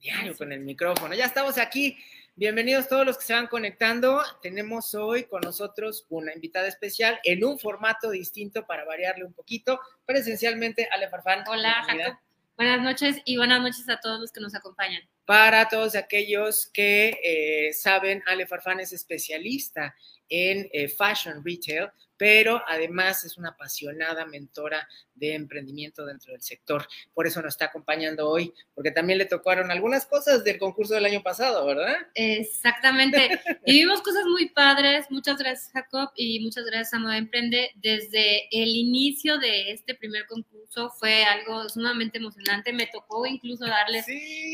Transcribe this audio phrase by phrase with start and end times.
[0.00, 1.14] Diario con el micrófono.
[1.14, 1.98] Ya estamos aquí.
[2.34, 4.22] Bienvenidos todos los que se van conectando.
[4.40, 9.78] Tenemos hoy con nosotros una invitada especial en un formato distinto para variarle un poquito,
[10.06, 11.44] pero esencialmente Ale Farfán.
[11.46, 12.16] Hola, Jacob.
[12.56, 15.02] Buenas noches y buenas noches a todos los que nos acompañan.
[15.26, 19.94] Para todos aquellos que eh, saben, Ale Farfán es especialista
[20.30, 21.90] en eh, fashion retail,
[22.20, 26.86] pero además es una apasionada mentora de emprendimiento dentro del sector.
[27.14, 31.06] Por eso nos está acompañando hoy, porque también le tocaron algunas cosas del concurso del
[31.06, 31.96] año pasado, ¿verdad?
[32.14, 33.40] Exactamente.
[33.66, 35.06] Vivimos cosas muy padres.
[35.08, 37.70] Muchas gracias, Jacob, y muchas gracias a Moda Emprende.
[37.76, 42.74] Desde el inicio de este primer concurso fue algo sumamente emocionante.
[42.74, 44.04] Me tocó incluso darles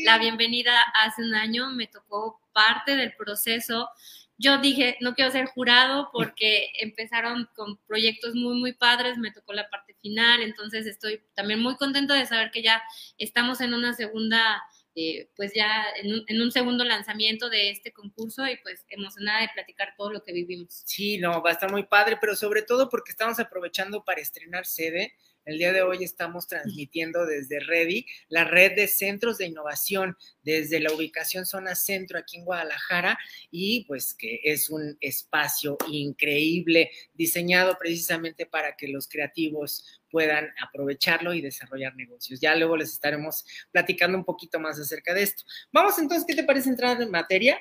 [0.05, 3.89] la bienvenida hace un año, me tocó parte del proceso
[4.37, 9.53] yo dije, no quiero ser jurado porque empezaron con proyectos muy, muy padres, me tocó
[9.53, 12.81] la parte final, entonces estoy también muy contento de saber que ya
[13.17, 14.61] estamos en una segunda,
[14.95, 19.41] eh, pues ya en un, en un, segundo lanzamiento de este concurso y pues emocionada
[19.41, 20.83] de platicar todo lo que vivimos.
[20.85, 24.65] Sí, no, va a estar muy padre, pero sobre todo porque estamos aprovechando para estrenar
[24.65, 25.15] sede
[25.47, 30.81] el día de hoy estamos transmitiendo desde Ready, la red de centros de innovación, desde
[30.81, 33.17] la ubicación zona centro aquí en Guadalajara,
[33.49, 41.33] y pues que es un espacio increíble diseñado precisamente para que los creativos puedan aprovecharlo
[41.33, 42.41] y desarrollar negocios.
[42.41, 45.45] Ya luego les estaremos platicando un poquito más acerca de esto.
[45.71, 47.57] Vamos entonces, ¿qué te parece entrar en materia?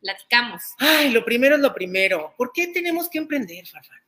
[0.00, 0.62] Platicamos.
[0.78, 2.32] Ay, lo primero es lo primero.
[2.38, 4.03] ¿Por qué tenemos que emprender, Farfán?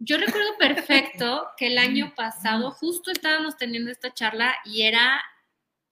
[0.00, 5.22] Yo recuerdo perfecto que el año pasado justo estábamos teniendo esta charla y era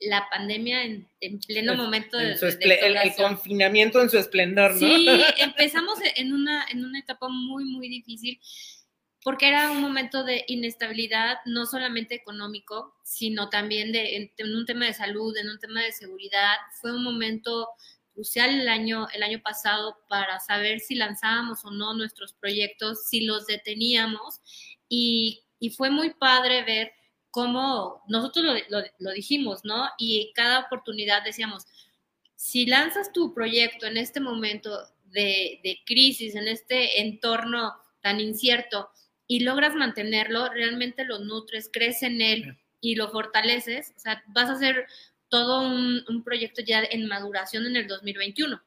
[0.01, 1.09] la pandemia en,
[1.47, 4.79] pleno momento de, el, confinamiento en su esplendor, ¿no?
[4.79, 5.07] Sí,
[5.39, 8.41] empezamos en una, en una etapa muy, muy difícil
[9.25, 14.87] porque era un momento de inestabilidad, no solamente económico, sino también de, en un tema
[14.87, 16.55] de salud, en un tema de seguridad.
[16.81, 17.69] Fue un momento
[18.19, 23.21] crucial el año, el año pasado para saber si lanzábamos o no nuestros proyectos, si
[23.21, 24.41] los deteníamos
[24.89, 26.91] y, y fue muy padre ver
[27.31, 29.89] cómo nosotros lo, lo, dijimos, ¿no?
[29.99, 31.65] Y cada oportunidad decíamos,
[32.35, 38.91] si lanzas tu proyecto en este momento de, de crisis, en este entorno tan incierto
[39.29, 44.51] y logras mantenerlo, realmente lo nutres, crees en él y lo fortaleces, o sea, vas
[44.51, 44.89] a ser
[45.29, 48.63] todo un, proyecto ya en maduración en el 2021.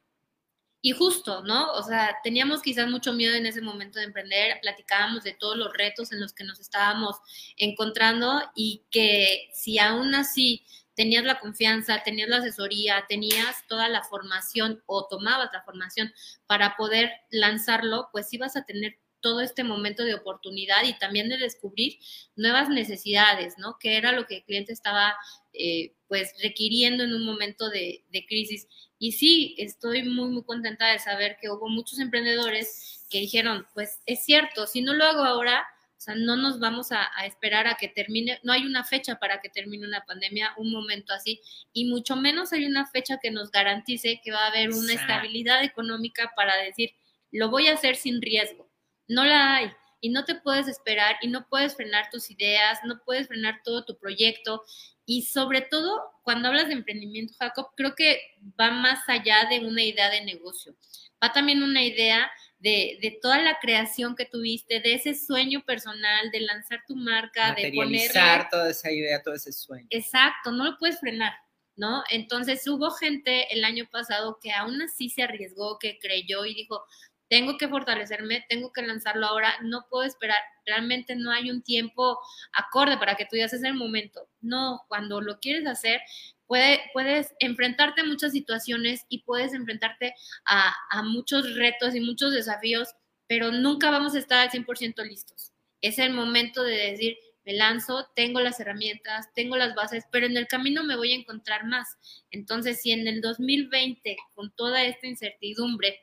[0.84, 1.72] Y justo, ¿no?
[1.72, 5.72] O sea, teníamos quizás mucho miedo en ese momento de emprender, platicábamos de todos los
[5.72, 7.16] retos en los que nos estábamos
[7.56, 10.64] encontrando y que si aún así
[10.94, 16.12] tenías la confianza, tenías la asesoría, tenías toda la formación o tomabas la formación
[16.46, 21.38] para poder lanzarlo, pues ibas a tener todo este momento de oportunidad y también de
[21.38, 21.98] descubrir
[22.36, 23.78] nuevas necesidades, ¿no?
[23.78, 25.16] Que era lo que el cliente estaba,
[25.52, 28.66] eh, pues, requiriendo en un momento de, crisis.
[28.98, 34.00] Y sí, estoy muy, muy contenta de saber que hubo muchos emprendedores que dijeron, pues,
[34.06, 37.76] es cierto, si no lo hago ahora, o sea, no nos vamos a, esperar a
[37.76, 41.40] que termine, no hay una fecha para que termine una pandemia, un momento así,
[41.72, 45.62] y mucho menos hay una fecha que nos garantice que va a haber una estabilidad
[45.62, 46.90] económica para decir,
[47.30, 48.72] lo voy a hacer sin riesgo
[49.12, 53.00] no la hay y no te puedes esperar y no puedes frenar tus ideas, no
[53.04, 54.64] puedes frenar todo tu proyecto
[55.12, 58.18] y sobre todo cuando hablas de emprendimiento, Jacob, creo que
[58.58, 60.74] va más allá de una idea de negocio,
[61.22, 62.30] va también una idea
[62.60, 67.54] de, de, toda la creación que tuviste, de ese sueño personal, de lanzar tu marca,
[67.54, 68.10] de poner...
[68.50, 69.86] toda esa idea, todo ese sueño.
[69.90, 71.34] Exacto, no lo puedes frenar,
[71.76, 72.02] ¿no?
[72.08, 76.82] Entonces hubo gente el año pasado que aún así se arriesgó, que creyó y dijo,
[77.32, 82.18] tengo que fortalecerme, tengo que lanzarlo ahora, no puedo esperar, realmente no hay un tiempo
[82.52, 84.28] acorde para que tú ya es el momento.
[84.42, 86.02] No, cuando lo quieres hacer,
[86.46, 92.34] puede, puedes enfrentarte a muchas situaciones y puedes enfrentarte a, a muchos retos y muchos
[92.34, 92.90] desafíos,
[93.26, 95.54] pero nunca vamos a estar al 100% listos.
[95.80, 97.16] Es el momento de decir,
[97.46, 101.16] me lanzo, tengo las herramientas, tengo las bases, pero en el camino me voy a
[101.16, 101.96] encontrar más.
[102.30, 105.98] Entonces, si en el 2020, con toda esta incertidumbre,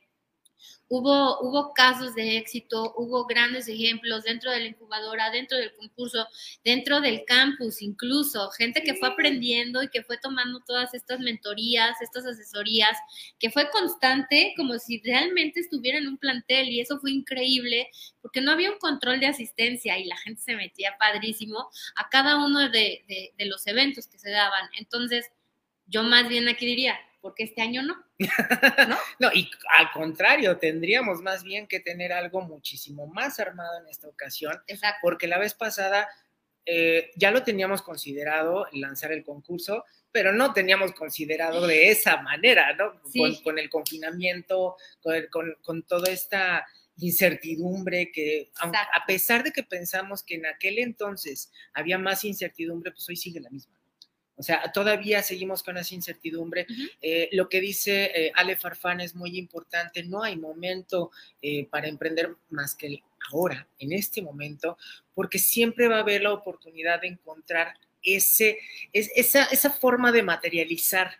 [0.87, 6.27] Hubo, hubo casos de éxito, hubo grandes ejemplos dentro de la incubadora, dentro del concurso,
[6.63, 12.01] dentro del campus incluso, gente que fue aprendiendo y que fue tomando todas estas mentorías,
[12.01, 12.97] estas asesorías,
[13.37, 17.89] que fue constante como si realmente estuviera en un plantel y eso fue increíble
[18.21, 22.43] porque no había un control de asistencia y la gente se metía padrísimo a cada
[22.43, 24.69] uno de, de los eventos que se daban.
[24.77, 25.27] Entonces,
[25.85, 27.95] yo más bien aquí diría, porque este año no.
[28.17, 28.97] ¿No?
[29.19, 34.07] no, y al contrario, tendríamos más bien que tener algo muchísimo más armado en esta
[34.07, 34.99] ocasión, Exacto.
[35.01, 36.09] porque la vez pasada
[36.65, 42.75] eh, ya lo teníamos considerado lanzar el concurso, pero no teníamos considerado de esa manera,
[42.75, 43.01] ¿no?
[43.43, 46.65] Con, el confinamiento, con, con, toda esta
[46.97, 53.07] incertidumbre que, a pesar de que pensamos que en aquel entonces había más incertidumbre, pues
[53.09, 53.78] hoy sigue la misma.
[54.39, 56.65] O sea, todavía seguimos con esa incertidumbre.
[57.01, 60.01] Eh, lo que dice eh, Ale Farfán es muy importante.
[60.03, 64.77] No hay momento eh, para emprender más que el ahora, en este momento,
[65.13, 68.57] porque siempre va a haber la oportunidad de encontrar ese,
[68.93, 71.11] esa, esa forma de materializar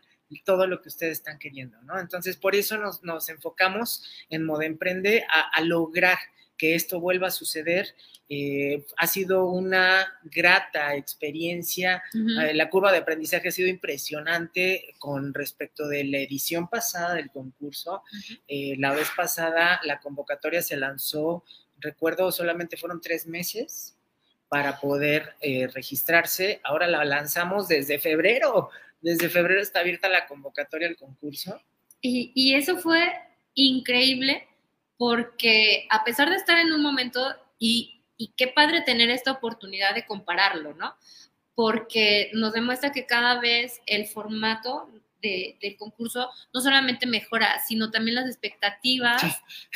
[0.46, 2.00] todo lo que ustedes están queriendo, ¿no?
[2.00, 6.18] Entonces, por eso nos, nos enfocamos en Moda Emprende a, a lograr
[6.60, 7.96] que esto vuelva a suceder.
[8.28, 12.04] Eh, ha sido una grata experiencia.
[12.14, 17.32] Eh, la curva de aprendizaje ha sido impresionante con respecto de la edición pasada del
[17.32, 18.04] concurso.
[18.48, 21.44] Eh, la vez pasada la convocatoria se lanzó,
[21.80, 23.96] recuerdo, solamente fueron tres meses
[24.50, 25.36] para poder
[25.74, 26.60] registrarse.
[26.64, 28.70] Ahora la lanzamos desde febrero.
[29.00, 31.62] Desde febrero está abierta la convocatoria al concurso.
[32.02, 33.12] Y, y eso fue
[33.54, 34.49] increíble
[35.00, 37.22] porque a pesar de estar en un momento,
[37.58, 38.04] y,
[38.36, 40.94] qué padre tener esta oportunidad de compararlo, ¿no?
[41.56, 44.90] Porque nos demuestra que cada vez el formato
[45.22, 49.22] del concurso no solamente mejora, sino también las expectativas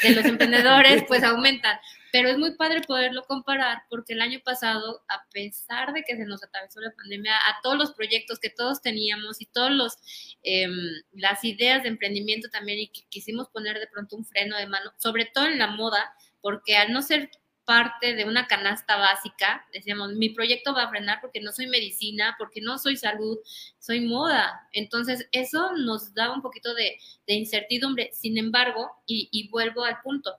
[0.01, 1.78] de los emprendedores pues aumentan.
[2.12, 6.25] Pero es muy padre poderlo comparar porque el año pasado, a pesar de que se
[6.25, 9.98] nos atravesó la pandemia, a todos los proyectos que todos teníamos y todas
[10.44, 10.68] eh,
[11.13, 14.92] las ideas de emprendimiento también y que quisimos poner de pronto un freno de mano,
[14.98, 17.31] sobre todo en la moda, porque al no ser
[17.65, 22.36] parte de una canasta básica, decíamos, mi proyecto va a frenar porque no soy medicina,
[22.38, 23.38] porque no soy salud,
[23.80, 24.68] soy moda.
[24.71, 28.10] Entonces, eso nos da un poquito de, incertidumbre.
[28.13, 30.36] Sin embargo, y, vuelvo al punto,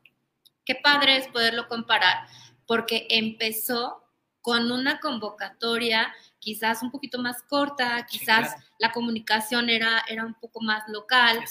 [0.64, 2.26] qué padre es poderlo comparar,
[2.66, 4.02] porque empezó
[4.40, 10.60] con una convocatoria quizás un poquito más corta, quizás la comunicación era, era un poco
[10.60, 11.42] más local.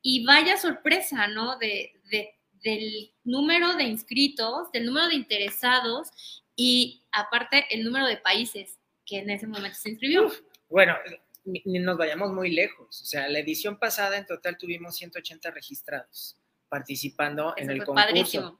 [0.00, 1.58] Y vaya sorpresa, ¿no?
[1.58, 6.08] De, de del número de inscritos, del número de interesados
[6.56, 10.30] y aparte el número de países que en ese momento se inscribió.
[10.68, 10.96] bueno,
[11.44, 13.00] ni nos vayamos muy lejos.
[13.00, 16.36] O sea, la edición pasada en total tuvimos 180 registrados
[16.68, 18.58] participando en el concurso.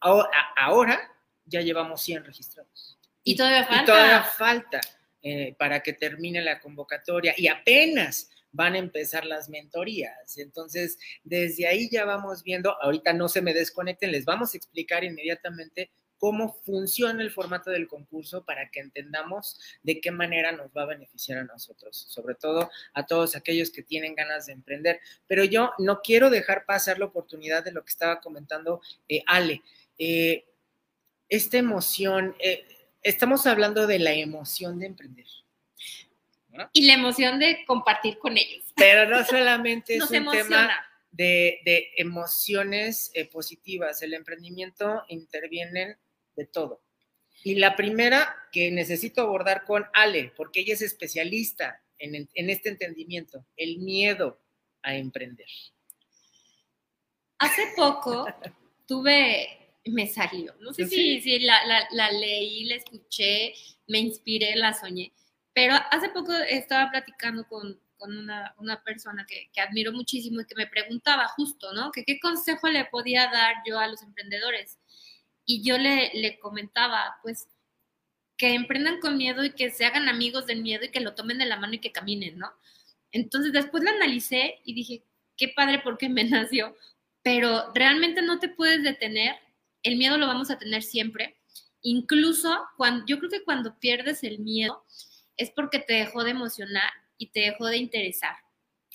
[0.00, 1.00] ahora,
[1.44, 2.98] ya llevamos 100 registrados.
[3.24, 3.82] Y todavía falta.
[3.82, 4.80] Y todavía falta
[5.22, 7.34] eh, para que termine la convocatoria.
[7.36, 10.38] Y apenas van a empezar las mentorías.
[10.38, 15.04] Entonces, desde ahí ya vamos viendo, ahorita no se me desconecten, les vamos a explicar
[15.04, 20.82] inmediatamente cómo funciona el formato del concurso para que entendamos de qué manera nos va
[20.82, 25.00] a beneficiar a nosotros, sobre todo a todos aquellos que tienen ganas de emprender.
[25.26, 29.62] Pero yo no quiero dejar pasar la oportunidad de lo que estaba comentando eh, Ale.
[29.98, 30.44] Eh,
[31.30, 32.66] esta emoción, eh,
[33.02, 35.26] estamos hablando de la emoción de emprender.
[36.72, 38.64] Y la emoción de compartir con ellos.
[38.76, 40.70] Pero no solamente es un tema
[41.12, 44.02] de, emociones eh, positivas.
[44.02, 45.96] El emprendimiento interviene
[46.36, 46.82] de todo.
[47.42, 53.46] Y la primera que necesito abordar con Ale, porque ella es especialista en, este entendimiento,
[53.56, 54.40] el miedo
[54.82, 55.46] a emprender.
[57.38, 58.26] Hace poco
[58.86, 59.48] tuve,
[59.86, 61.60] me salió, no sé si, si la,
[61.92, 63.54] la, leí, la escuché,
[63.86, 65.12] me inspiré, la soñé.
[65.52, 71.28] Pero hace poco estaba platicando con, una, persona que, admiro muchísimo y que me preguntaba
[71.28, 71.90] justo, ¿no?
[71.92, 74.78] Que qué consejo le podía dar yo a los emprendedores.
[75.44, 77.48] Y yo le, le comentaba, pues,
[78.40, 81.36] que emprendan con miedo y que se hagan amigos del miedo y que lo tomen
[81.36, 82.50] de la mano y que caminen, ¿no?
[83.12, 85.04] Entonces después lo analicé y dije,
[85.36, 86.74] qué padre porque me nació,
[87.22, 89.36] pero realmente no te puedes detener,
[89.82, 91.36] el miedo lo vamos a tener siempre,
[91.82, 94.84] incluso cuando, yo creo que cuando pierdes el miedo,
[95.36, 98.36] es porque te dejó de emocionar y te dejó de interesar.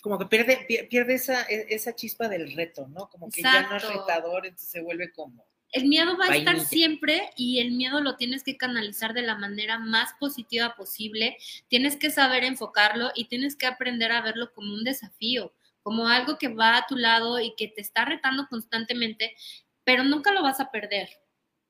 [0.02, 3.10] Como que pierde, pierde esa, e, esa chispa del reto, ¿no?
[3.10, 5.46] Como que ya no es retador, entonces se vuelve como...
[5.72, 9.36] El miedo va a estar siempre y el miedo lo tienes que canalizar de la
[9.36, 11.38] manera más positiva posible.
[11.68, 16.38] Tienes que saber enfocarlo y tienes que aprender a verlo como un desafío, como algo
[16.38, 19.36] que va a tu lado y que te está retando constantemente,
[19.84, 21.10] pero nunca lo vas a perder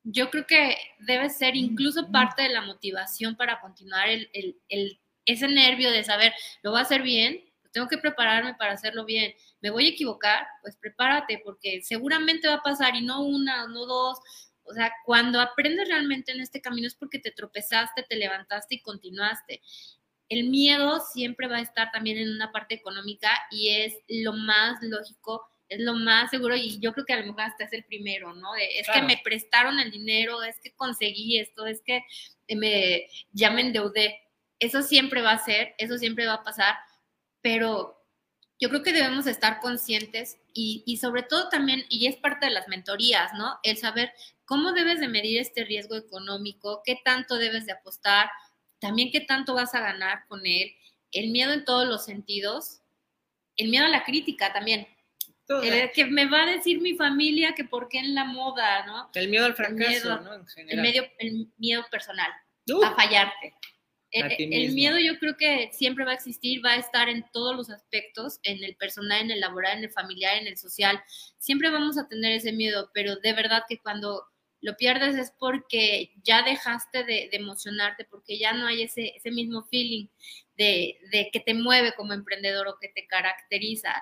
[0.05, 5.91] yo creo que debe ser incluso parte de la motivación para continuar el, ese nervio
[5.91, 6.31] de saber,
[6.61, 10.45] lo voy a hacer bien, tengo que prepararme para hacerlo bien, me voy a equivocar,
[10.61, 14.19] pues prepárate porque seguramente va a pasar y no una, no dos.
[14.63, 18.81] O sea, cuando aprendes realmente en este camino es porque te tropezaste, te levantaste y
[18.81, 19.61] continuaste.
[20.29, 24.77] El miedo siempre va a estar también en una parte económica y es lo más
[24.81, 27.83] lógico es lo más seguro y yo creo que a lo mejor hasta es el
[27.85, 28.55] primero, ¿no?
[28.55, 32.03] es que me prestaron el dinero, es que conseguí esto, es que
[32.55, 34.19] me, ya me endeudé.
[34.59, 36.75] eso siempre va a ser, eso siempre va a pasar,
[37.41, 37.95] pero
[38.59, 42.53] yo creo que debemos estar conscientes y, y, sobre todo también, y es parte de
[42.53, 43.59] las mentorías, ¿no?
[43.63, 44.13] El saber
[44.45, 48.29] cómo debes de medir este riesgo económico, qué tanto debes de apostar,
[48.79, 50.73] también qué tanto vas a ganar con él,
[51.11, 52.81] el miedo en todos los sentidos,
[53.57, 54.87] el miedo a la crítica también.
[55.47, 59.09] El, que me va a decir mi familia que por qué en la moda, ¿no?
[59.13, 60.33] El miedo al fracaso, ¿no?
[60.33, 60.85] En general.
[60.85, 62.31] El, el miedo personal,
[62.83, 63.53] a fallarte.
[64.11, 67.69] El, miedo yo creo que siempre va a existir, va a estar en todos los
[67.69, 71.03] aspectos, en el personal, en el laboral, en el familiar, en el social.
[71.37, 74.25] Siempre vamos a tener ese miedo, pero de verdad que cuando
[74.61, 79.63] lo pierdes es porque ya dejaste de, emocionarte, porque ya no hay ese, ese mismo
[79.65, 80.07] feeling
[80.55, 84.01] de, de, que te mueve como emprendedor o que te caracteriza.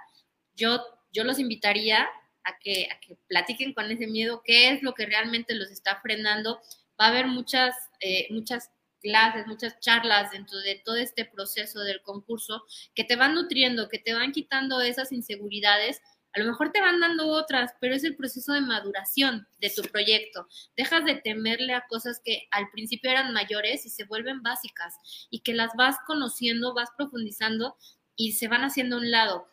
[0.53, 0.79] Yo,
[1.13, 2.09] yo los invitaría
[2.43, 6.01] a que, a que platiquen con ese miedo, qué es lo que realmente los está
[6.01, 6.59] frenando.
[6.99, 12.01] Va a haber muchas, eh, muchas clases, muchas charlas dentro de todo este proceso del
[12.01, 12.63] concurso
[12.95, 16.01] que te van nutriendo, que te van quitando esas inseguridades.
[16.33, 19.83] A lo mejor te van dando otras, pero es el proceso de maduración de tu
[19.83, 20.47] proyecto.
[20.75, 24.95] Dejas de temerle a cosas que al principio eran mayores y se vuelven básicas
[25.29, 27.75] y que las vas conociendo, vas profundizando
[28.15, 29.47] y se van haciendo a un lado.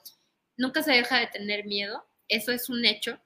[0.61, 3.19] Nunca se deja de tener miedo, eso es un hecho,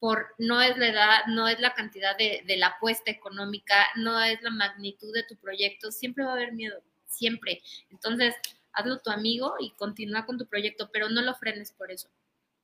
[0.00, 4.42] por no es la edad, no es la cantidad de, la apuesta económica, no es
[4.42, 7.62] la magnitud de tu proyecto, siempre va a haber miedo, siempre.
[7.90, 8.34] Entonces,
[8.72, 12.08] hazlo tu amigo y continúa con tu proyecto, pero no lo frenes por eso.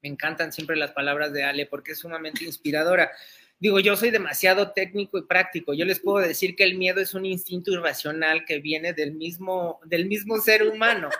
[0.02, 3.12] Me encantan siempre las palabras de Ale porque es sumamente inspiradora.
[3.61, 5.73] Digo, yo soy demasiado técnico y práctico.
[5.73, 9.78] Yo les puedo decir que el miedo es un instinto irracional que viene del mismo,
[9.85, 11.11] del mismo ser humano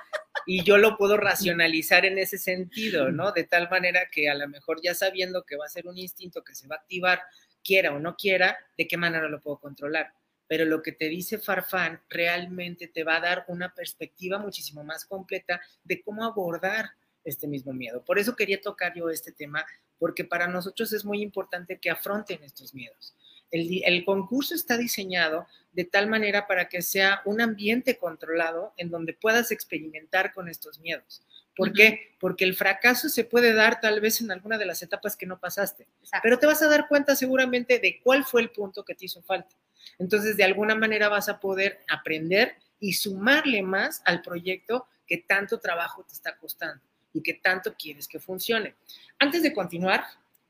[0.47, 3.33] y yo lo puedo racionalizar en ese sentido, ¿no?
[3.33, 6.45] De tal manera que a lo mejor ya sabiendo que va a ser un instinto
[6.45, 7.21] que se va a activar,
[7.65, 10.12] quiera o no quiera, de qué manera lo puedo controlar.
[10.47, 15.05] Pero lo que te dice Farfán realmente te va a dar una perspectiva muchísimo más
[15.05, 16.91] completa de cómo abordar
[17.25, 18.05] este mismo miedo.
[18.05, 19.67] Por eso quería tocar yo este tema,
[19.99, 23.17] porque para nosotros es muy importante que afronten estos miedos.
[23.50, 29.15] El, concurso está diseñado de tal manera para que sea un ambiente controlado en donde
[29.15, 31.23] puedas experimentar con estos miedos.
[31.55, 32.15] ¿Por qué?
[32.21, 35.38] Porque el fracaso se puede dar tal vez en alguna de las etapas que no
[35.38, 35.87] pasaste,
[36.23, 39.23] pero te vas a dar cuenta seguramente de cuál fue el punto que te hizo
[39.23, 39.57] falta.
[39.99, 45.59] Entonces, de alguna manera vas a poder aprender y sumarle más al proyecto que tanto
[45.61, 48.75] trabajo te está costando y que tanto quieres que funcione.
[49.19, 50.05] Antes de continuar,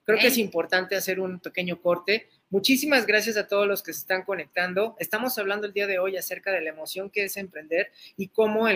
[0.05, 4.01] creo que es importante hacer un pequeño corte Muchísimas gracias a todos los que se
[4.01, 4.95] están conectando.
[5.01, 8.69] Estamos hablando el día de hoy acerca de la emoción que es emprender y cómo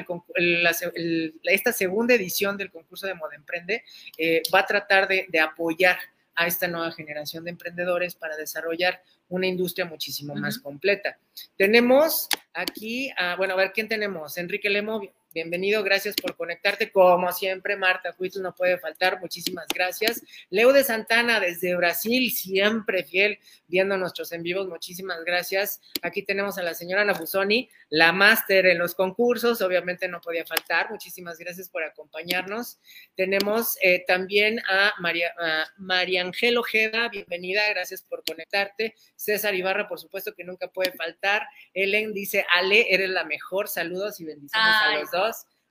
[1.44, 3.84] esta segunda edición del concurso de Moda Emprende
[4.18, 5.98] eh, va a tratar de, de apoyar
[6.34, 11.18] a esta nueva generación de emprendedores para desarrollar una industria muchísimo más completa.
[11.56, 14.36] Tenemos aquí, a, bueno, a ver, ¿quién tenemos?
[14.36, 16.90] Enrique Lemo, bienvenido, gracias por conectarte.
[16.90, 20.22] Como siempre, Marta Cuito no puede faltar, muchísimas gracias.
[20.50, 25.80] Leo de Santana desde Brasil, siempre fiel, viendo nuestros en vivos, muchísimas gracias.
[26.02, 30.90] Aquí tenemos a la señora Nafusoni, la máster en los concursos, obviamente no podía faltar,
[30.90, 32.78] muchísimas gracias por acompañarnos.
[33.14, 38.94] Tenemos eh, también a María, a María Ángel Ojeda, bienvenida, gracias por conectarte.
[39.14, 41.46] César Ibarra, por supuesto que nunca puede faltar.
[41.74, 43.68] Ellen dice, Ale, eres la mejor.
[43.68, 45.19] Saludos y bendiciones a los dos.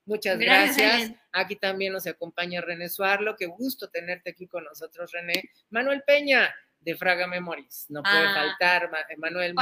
[0.06, 1.12] Muchas gracias.
[1.32, 3.36] Aquí también nos acompaña René Suarlo.
[3.36, 5.52] Qué gusto tenerte aquí con nosotros, René.
[5.70, 7.86] Manuel Peña, de Fraga Memories.
[7.90, 8.34] No puede ah.
[8.34, 8.90] faltar.
[9.18, 9.54] Manuel,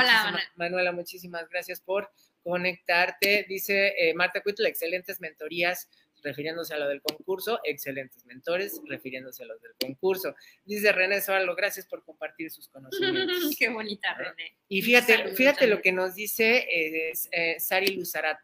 [0.56, 2.10] Manuela, muchísimas gracias por
[2.44, 3.46] conectarte.
[3.50, 5.90] Dice eh, Marta Cuitla, excelentes mentorías
[6.24, 10.36] refiriéndose a lo del concurso, excelentes mentores, refiriéndose a los del concurso.
[10.66, 13.56] Dice René Suárez, gracias por compartir sus conocimientos.
[13.60, 14.58] Qué bonita, René.
[14.68, 18.40] Y fíjate, fíjate lo que nos dice eh, eh, Sari Luzarat.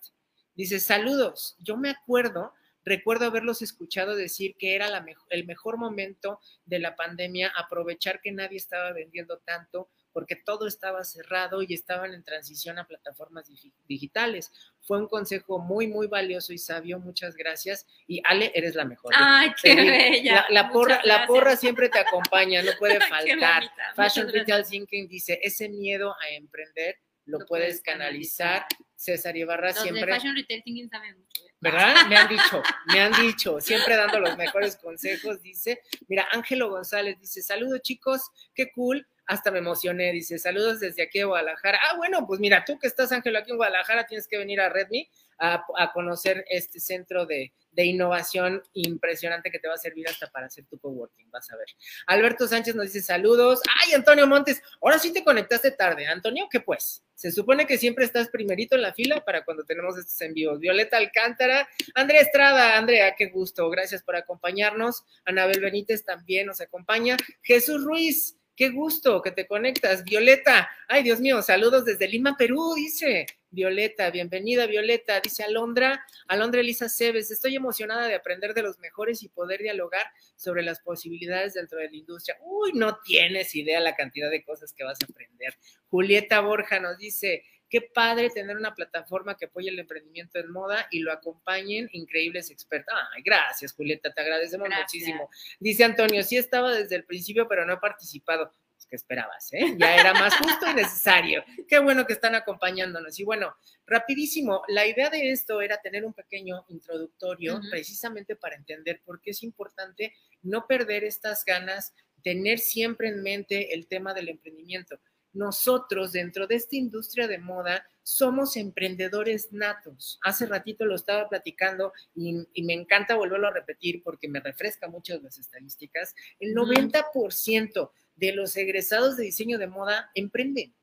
[0.56, 6.40] Dice, saludos, yo me acuerdo, recuerdo haberlos escuchado decir que era la el mejor momento
[6.66, 12.14] de la pandemia, aprovechar que nadie estaba vendiendo tanto porque todo estaba cerrado y estaban
[12.14, 13.50] en transición a plataformas
[13.88, 14.52] digitales.
[14.82, 17.00] Fue un consejo muy, muy valioso y sabio.
[17.00, 17.88] Muchas gracias.
[18.08, 19.12] Y Ale, eres la mejor.
[19.16, 20.46] Ay, qué bella.
[20.50, 23.64] La, porra, la porra siempre te acompaña, no puede faltar.
[23.96, 28.66] Fashion Retail Thinking dice, ese miedo a emprender lo, puedes canalizar.
[29.04, 30.06] César Ibarra Los siempre.
[30.06, 31.46] De Fashion Retail Thinking saben mucho.
[31.46, 31.52] ¿eh?
[31.60, 32.08] ¿Verdad?
[32.08, 35.82] Me han dicho, me han dicho, siempre dando los mejores consejos, dice.
[36.08, 41.20] Mira, Ángelo González dice, saludos chicos, qué cool hasta me emocioné, dice, saludos desde aquí
[41.20, 41.80] de Guadalajara.
[41.84, 44.70] Ah, bueno, pues mira, tú que estás, Ángelo, aquí en Guadalajara, tienes que venir a
[44.70, 50.30] Redmi a, conocer este centro de, de innovación impresionante que te va a servir hasta
[50.30, 51.68] para hacer tu coworking, vas a ver.
[52.08, 53.62] Alberto Sánchez nos dice saludos.
[53.82, 56.08] Ay, Antonio Montes, ahora sí te conectaste tarde.
[56.08, 57.04] Antonio, ¿qué pues?
[57.16, 60.60] Se supone que siempre estás primerito en la fila para cuando tenemos estos envíos.
[60.60, 65.04] Violeta Alcántara, Andrea Estrada, Andrea, qué gusto, gracias por acompañarnos.
[65.26, 67.18] Anabel Benítez también nos acompaña.
[67.42, 70.04] Jesús Ruiz, Qué gusto que te conectas.
[70.04, 74.12] Violeta, ay Dios mío, saludos desde Lima, Perú, dice Violeta.
[74.12, 75.20] Bienvenida, Violeta.
[75.22, 80.06] Dice Alondra, Alondra Elisa Cebes, estoy emocionada de aprender de los mejores y poder dialogar
[80.36, 82.38] sobre las posibilidades dentro de la industria.
[82.42, 85.56] Uy, no tienes idea la cantidad de cosas que vas a aprender.
[85.90, 90.86] Julieta Borja nos dice, Qué padre tener una plataforma que apoye el emprendimiento en moda
[90.92, 92.94] y lo acompañen increíbles expertos.
[93.16, 95.28] Ay, gracias, Julieta, te agradecemos muchísimo.
[95.60, 98.52] Dice Antonio, sí estaba desde el principio, pero no he participado.
[98.78, 99.74] Es que esperabas, ¿eh?
[99.76, 101.44] Ya era más justo y necesario.
[101.68, 103.20] Qué bueno que están acompañándonos.
[103.20, 103.56] Y bueno,
[103.88, 109.32] rapidísimo, la idea de esto era tener un pequeño introductorio precisamente para entender por qué
[109.32, 110.14] es importante
[110.44, 115.00] no perder estas ganas, tener siempre en mente el tema del emprendimiento
[115.34, 120.20] nosotros dentro de esta industria de moda somos emprendedores natos.
[120.24, 125.20] Hace ratito lo estaba platicando y, me encanta volverlo a repetir porque me refresca mucho
[125.22, 126.14] las estadísticas.
[126.40, 130.74] El 90% de los egresados de diseño de moda emprenden.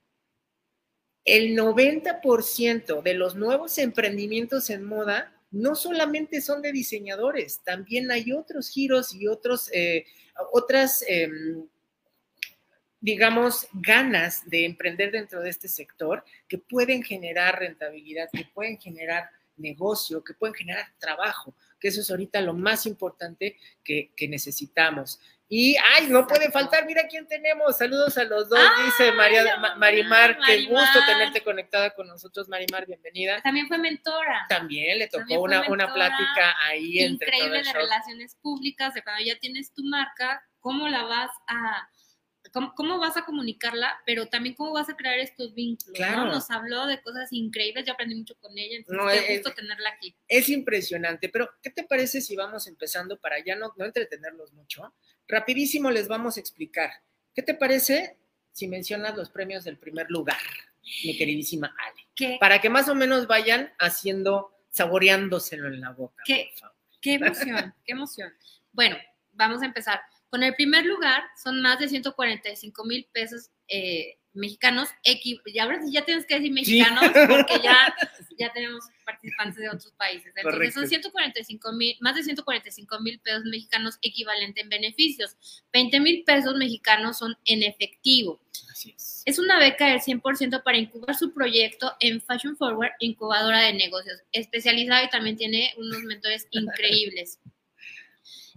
[1.24, 8.32] El 90% de los nuevos emprendimientos en moda no solamente son de diseñadores, también hay
[8.32, 10.04] otros giros y otros, eh,
[10.52, 11.04] otras...
[11.06, 11.68] Em,
[13.00, 19.30] digamos, ganas de emprender dentro de este sector que pueden generar rentabilidad, que pueden generar
[19.56, 25.18] negocio, que pueden generar trabajo, que eso es ahorita lo más importante que, necesitamos.
[25.48, 27.76] Y, ay, no puede faltar, mira quién tenemos.
[27.76, 33.42] Saludos a los dos, dice María, Marimar, qué gusto tenerte conectada con nosotros, Marimar, bienvenida.
[33.42, 34.46] También fue mentora.
[34.48, 39.36] También le tocó una, una plática ahí entre Increíble de relaciones públicas, de cuando ya
[39.40, 41.88] tienes tu marca, cómo la vas a
[42.52, 45.96] cómo, vas a comunicarla, pero también cómo vas a crear estos vínculos.
[45.96, 46.26] Claro.
[46.26, 49.90] Nos habló de cosas increíbles, yo aprendí mucho con ella, entonces no, es, gusto tenerla
[49.90, 50.14] aquí.
[50.28, 54.94] Es impresionante, pero ¿qué te parece si vamos empezando para ya no, no entretenerlos mucho?
[55.28, 56.90] Rapidísimo les vamos a explicar.
[57.34, 58.18] ¿Qué te parece
[58.52, 60.40] si mencionas los premios del primer lugar,
[61.04, 62.08] mi queridísima Ale?
[62.14, 62.36] ¿Qué?
[62.40, 66.22] Para que más o menos vayan haciendo, saboreándoselo en la boca.
[66.26, 66.50] ¿Qué,
[67.00, 68.32] qué emoción, qué emoción.
[68.72, 68.96] Bueno,
[69.32, 70.00] vamos a empezar.
[70.30, 74.88] Con el primer lugar son más de 145 mil pesos eh, mexicanos.
[75.02, 77.94] Y ahora sí ya tienes que decir mexicanos porque ya,
[78.38, 80.32] ya tenemos participantes de otros países.
[80.36, 85.36] Entonces son 145 mil, más de 145 mil pesos mexicanos equivalente en beneficios.
[85.72, 88.40] 20 mil pesos mexicanos son en efectivo.
[88.70, 89.22] Así es.
[89.26, 94.20] Es una beca del 100% para incubar su proyecto en Fashion Forward, incubadora de negocios,
[94.32, 97.40] especializada y también tiene unos mentores increíbles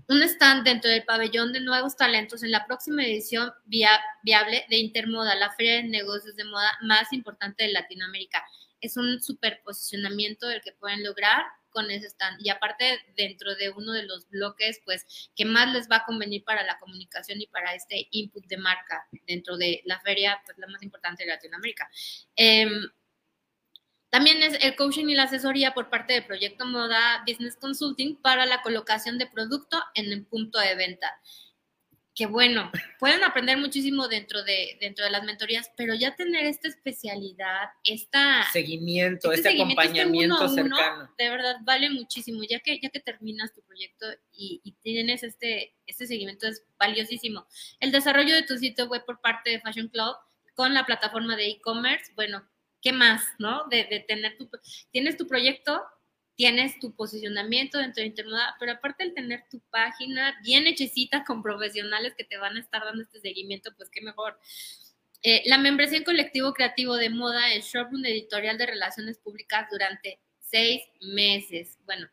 [0.07, 5.35] un stand dentro del pabellón de nuevos talentos en la próxima edición viable de Intermoda,
[5.35, 8.43] la feria de negocios de moda más importante de Latinoamérica.
[8.81, 12.37] Es un superposicionamiento el que pueden lograr con ese stand.
[12.39, 16.43] Y aparte, dentro de uno de los bloques, pues, que más les va a convenir
[16.43, 20.67] para la comunicación y para este input de marca dentro de la feria, pues, la
[20.67, 21.89] más importante de Latinoamérica.
[22.35, 22.69] Eh,
[24.13, 28.45] también es el coaching y la asesoría por parte del proyecto Moda Business Consulting para
[28.45, 31.19] la colocación de producto en el punto de venta.
[32.13, 36.67] Que bueno, pueden aprender muchísimo dentro de, dentro de las mentorías, pero ya tener esta
[36.67, 41.11] especialidad, esta seguimiento, este, este acompañamiento cercano.
[41.17, 45.73] De verdad, vale muchísimo, ya que, ya que terminas tu proyecto y, y tienes este,
[45.87, 47.47] este seguimiento es valiosísimo.
[47.79, 50.15] El desarrollo de tu sitio web por parte de Fashion Club
[50.53, 52.47] con la plataforma de e-commerce, bueno,
[52.83, 53.65] ¿qué más, no?
[53.69, 54.49] De, tener tu,
[54.91, 55.81] tienes tu proyecto,
[56.35, 61.41] tienes tu posicionamiento dentro de Intermoda, pero aparte el tener tu página bien hechecita con
[61.41, 64.37] profesionales que te van a estar dando este seguimiento, pues qué mejor.
[65.23, 70.19] Eh, la membresía en colectivo creativo de moda, el showroom editorial de relaciones públicas durante
[70.39, 71.79] seis meses.
[71.85, 72.09] Bueno.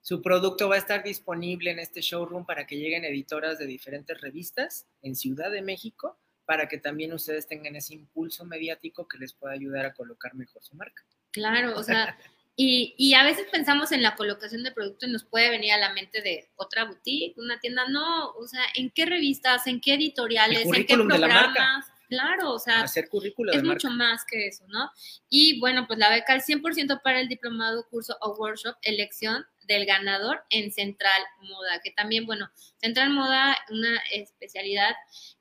[0.00, 4.20] Su producto va a estar disponible en este showroom para que lleguen editoras de diferentes
[4.20, 9.32] revistas en Ciudad de México para que también ustedes tengan ese impulso mediático que les
[9.32, 11.04] pueda ayudar a colocar mejor su marca.
[11.30, 12.16] Claro, o sea,
[12.56, 15.78] y, y, a veces pensamos en la colocación de producto y nos puede venir a
[15.78, 19.94] la mente de otra boutique, una tienda, no, o sea, ¿en qué revistas, en qué
[19.94, 21.86] editoriales, en qué programas?
[22.08, 24.90] Claro, o sea, Hacer currículo es mucho más que eso, ¿no?
[25.28, 29.86] Y bueno, pues la beca es 100% para el diplomado, curso o workshop, elección del
[29.86, 34.94] ganador en Central Moda, que también, bueno, Central Moda, una especialidad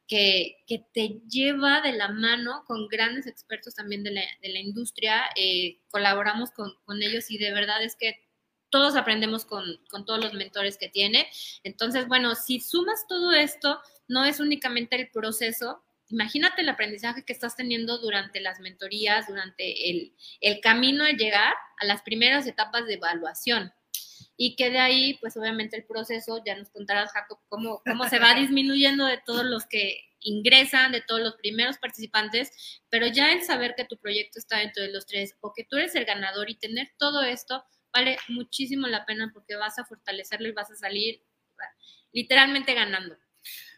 [0.08, 0.58] que,
[0.94, 5.24] te lleva de la mano con grandes expertos también de la, industria.
[5.36, 8.20] Eh, colaboramos con, ellos y de verdad es que
[8.70, 11.28] todos aprendemos con, todos los mentores que tiene.
[11.64, 17.34] Entonces, bueno, si sumas todo esto, no es únicamente el proceso, imagínate el aprendizaje que
[17.34, 20.14] estás teniendo durante las mentorías, durante el,
[20.62, 23.72] camino de llegar a las primeras etapas de evaluación.
[24.36, 28.20] Y que de ahí, pues obviamente el proceso, ya nos contarás, Jacob, cómo, cómo se
[28.20, 33.44] va disminuyendo de todos los que ingresan, de todos los primeros participantes, pero ya el
[33.44, 36.50] saber que tu proyecto está dentro de los tres o que tú eres el ganador
[36.50, 40.76] y tener todo esto vale muchísimo la pena porque vas a fortalecerlo y vas a
[40.76, 41.22] salir
[42.12, 43.16] literalmente ganando.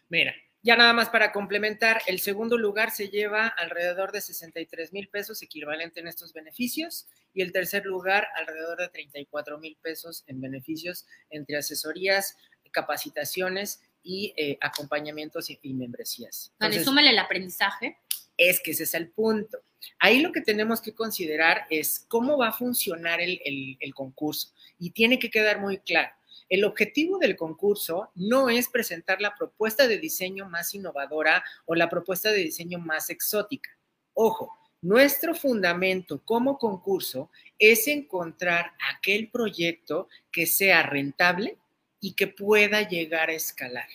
[0.08, 0.34] Mira,
[0.66, 5.40] ya nada más para complementar, el segundo lugar se lleva alrededor de 63 mil pesos
[5.40, 11.06] equivalente en estos beneficios y el tercer lugar alrededor de 34 mil pesos en beneficios
[11.30, 12.36] entre asesorías,
[12.72, 16.52] capacitaciones y eh, acompañamientos y, membresías.
[16.58, 17.98] vale, súmale el aprendizaje.
[18.36, 19.58] Es que ese es el punto.
[20.00, 25.20] Ahí lo que tenemos que considerar es cómo va a funcionar el concurso y tiene
[25.20, 26.12] que quedar muy claro.
[26.48, 31.88] El objetivo del concurso no es presentar la propuesta de diseño más innovadora o la
[31.88, 33.70] propuesta de diseño más exótica.
[34.14, 41.58] Ojo, nuestro fundamento como concurso es encontrar aquel proyecto que sea rentable
[42.00, 43.88] y que pueda llegar a escalar,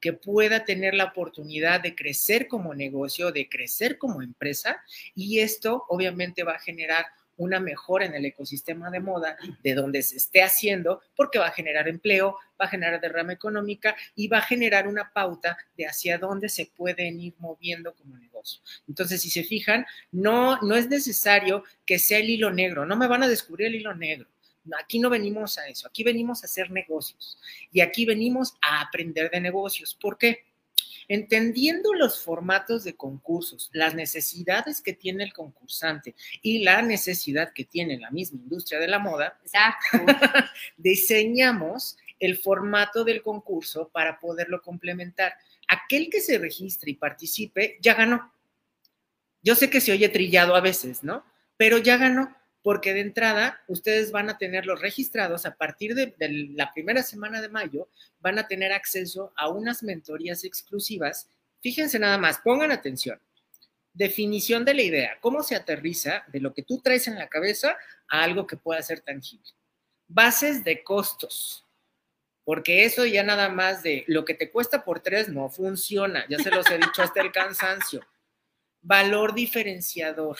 [0.00, 4.80] que pueda tener la oportunidad de crecer como negocio, de crecer como empresa
[5.14, 10.02] y esto obviamente va a generar una mejora en el ecosistema de moda de donde
[10.02, 14.38] se esté haciendo, porque va a generar empleo, va a generar derrama económica y va
[14.38, 18.62] a generar una pauta de hacia dónde se pueden ir moviendo como negocio.
[18.88, 23.06] Entonces, si se fijan, no, no es necesario que sea el hilo negro, no me
[23.06, 24.28] van a descubrir el hilo negro.
[24.80, 27.38] Aquí no venimos a eso, aquí venimos a hacer negocios
[27.70, 29.94] y aquí venimos a aprender de negocios.
[29.94, 30.44] ¿Por qué?
[31.08, 37.64] Entendiendo los formatos de concursos, las necesidades que tiene el concursante y la necesidad que
[37.64, 39.38] tiene la misma industria de la moda,
[40.76, 45.34] diseñamos el formato del concurso para poderlo complementar.
[45.68, 48.32] Aquel que se registre y participe ya ganó.
[49.42, 51.24] Yo sé que se oye trillado a veces, ¿no?
[51.56, 52.34] Pero ya ganó
[52.66, 56.16] porque de entrada ustedes van a tenerlos registrados a partir de,
[56.56, 61.30] la primera semana de mayo, van a tener acceso a unas mentorías exclusivas.
[61.60, 63.20] Fíjense nada más, pongan atención.
[63.92, 67.76] Definición de la idea, cómo se aterriza de lo que tú traes en la cabeza
[68.08, 69.48] a algo que pueda ser tangible.
[70.08, 71.64] Bases de costos,
[72.42, 76.40] porque eso ya nada más de lo que te cuesta por tres no funciona, ya
[76.40, 78.04] se los he dicho hasta el cansancio.
[78.82, 80.36] Valor diferenciador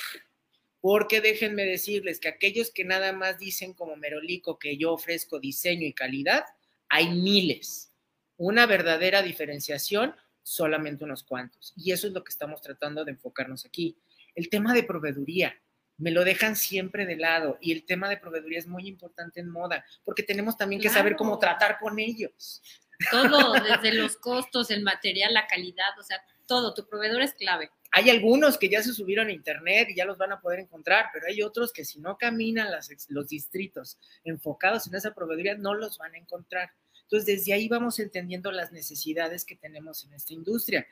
[0.89, 5.85] porque déjenme decirles que aquellos que nada más dicen como Merolico que yo ofrezco diseño
[5.85, 6.45] y calidad,
[6.89, 7.93] hay miles.
[8.37, 11.73] Una verdadera diferenciación, solamente unos cuantos.
[11.77, 13.99] Y eso es lo que estamos tratando de enfocarnos aquí.
[14.37, 15.61] El tema de proveeduría,
[15.99, 19.51] me lo dejan siempre de lado y el tema de proveeduría es muy importante en
[19.51, 22.63] moda, porque tenemos también que saber cómo tratar con ellos.
[23.11, 27.73] Todo, desde los costos, el material, la calidad, o sea, todo, tu proveedor es clave.
[27.97, 31.07] Hay algunos que ya se subieron a internet y ya los van a poder encontrar,
[31.15, 32.69] pero hay otros que si no caminan
[33.09, 36.73] los distritos enfocados en esa proveeduría, no los van a encontrar.
[37.05, 40.87] Entonces, desde ahí vamos entendiendo las necesidades que tenemos en esta industria.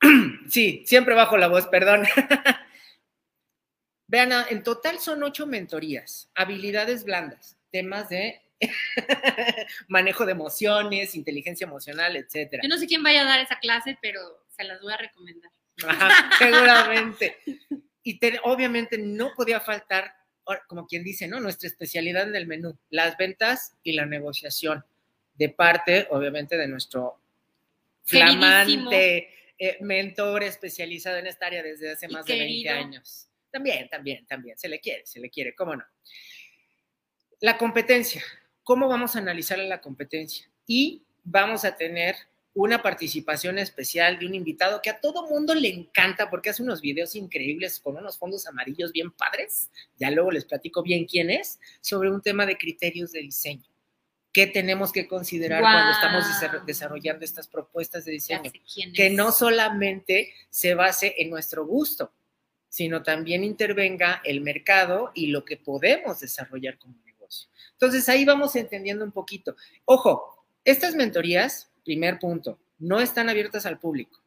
[0.48, 2.04] Sí, siempre bajo la voz, perdón.
[4.08, 8.42] Vean, en total son ocho mentorías, habilidades blandas, temas de
[9.88, 12.64] manejo de emociones, inteligencia emocional, etcétera.
[12.64, 14.20] Yo no sé quién vaya a dar esa clase, pero
[14.56, 15.52] se las voy a recomendar.
[16.38, 17.38] Seguramente.
[18.02, 20.14] Y obviamente no podía faltar,
[20.68, 21.40] como quien dice, ¿no?
[21.40, 24.84] Nuestra especialidad en el menú, las ventas y la negociación,
[25.34, 27.20] de parte, obviamente, de nuestro
[28.04, 33.28] flamante eh, mentor especializado en esta área desde hace más de 20 años.
[33.50, 35.84] También, también, también, se le quiere, se le quiere, ¿cómo no?
[37.40, 38.22] La competencia,
[38.62, 40.48] ¿cómo vamos a analizar la competencia?
[40.66, 42.16] Y vamos a tener
[42.56, 46.80] una participación especial de un invitado que a todo mundo le encanta porque hace unos
[46.80, 49.70] videos increíbles con unos fondos amarillos bien padres.
[49.98, 53.68] Ya luego les platico bien quién es, sobre un tema de criterios de diseño.
[54.32, 56.24] ¿Qué tenemos que considerar cuando estamos
[56.66, 58.50] desarrollando estas propuestas de diseño?
[58.94, 62.14] Que no solamente se base en nuestro gusto,
[62.70, 67.50] sino también intervenga el mercado y lo que podemos desarrollar como negocio.
[67.72, 69.56] Entonces ahí vamos entendiendo un poquito.
[69.84, 74.20] Ojo, estas mentorías Primer punto, no están abiertas al público.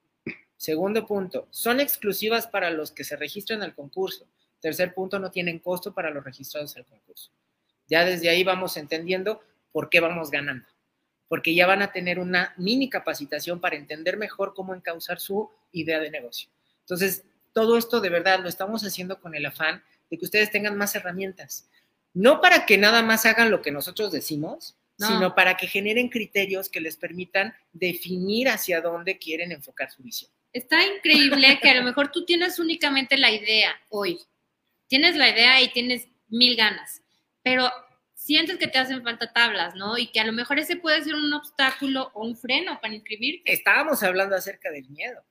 [0.55, 4.25] Segundo punto, son exclusivas para los que se registran al concurso.
[4.61, 7.31] Tercer punto, no tienen costo para los registrados al concurso.
[7.89, 9.41] Ya desde ahí vamos entendiendo
[9.73, 10.69] por qué vamos ganando.
[11.27, 15.99] Porque ya van a tener una mini capacitación para entender mejor cómo encauzar su idea
[15.99, 16.49] de negocio.
[16.79, 20.77] Entonces, todo esto de verdad lo estamos haciendo con el afán de que ustedes tengan
[20.77, 21.67] más herramientas.
[22.13, 25.07] no para que nada más hagan lo que nosotros decimos, No.
[25.07, 30.29] sino para que generen criterios que les permitan definir hacia dónde quieren enfocar su visión.
[30.51, 34.19] Está increíble que a lo mejor tú tienes únicamente la idea hoy.
[34.87, 37.01] Tienes la idea y tienes mil ganas,
[37.43, 37.71] pero
[38.13, 39.97] sientes que te hacen falta tablas, ¿no?
[39.97, 43.51] Y que a lo mejor ese puede ser un obstáculo o un freno para inscribirte.
[43.51, 45.23] Estábamos hablando acerca del miedo.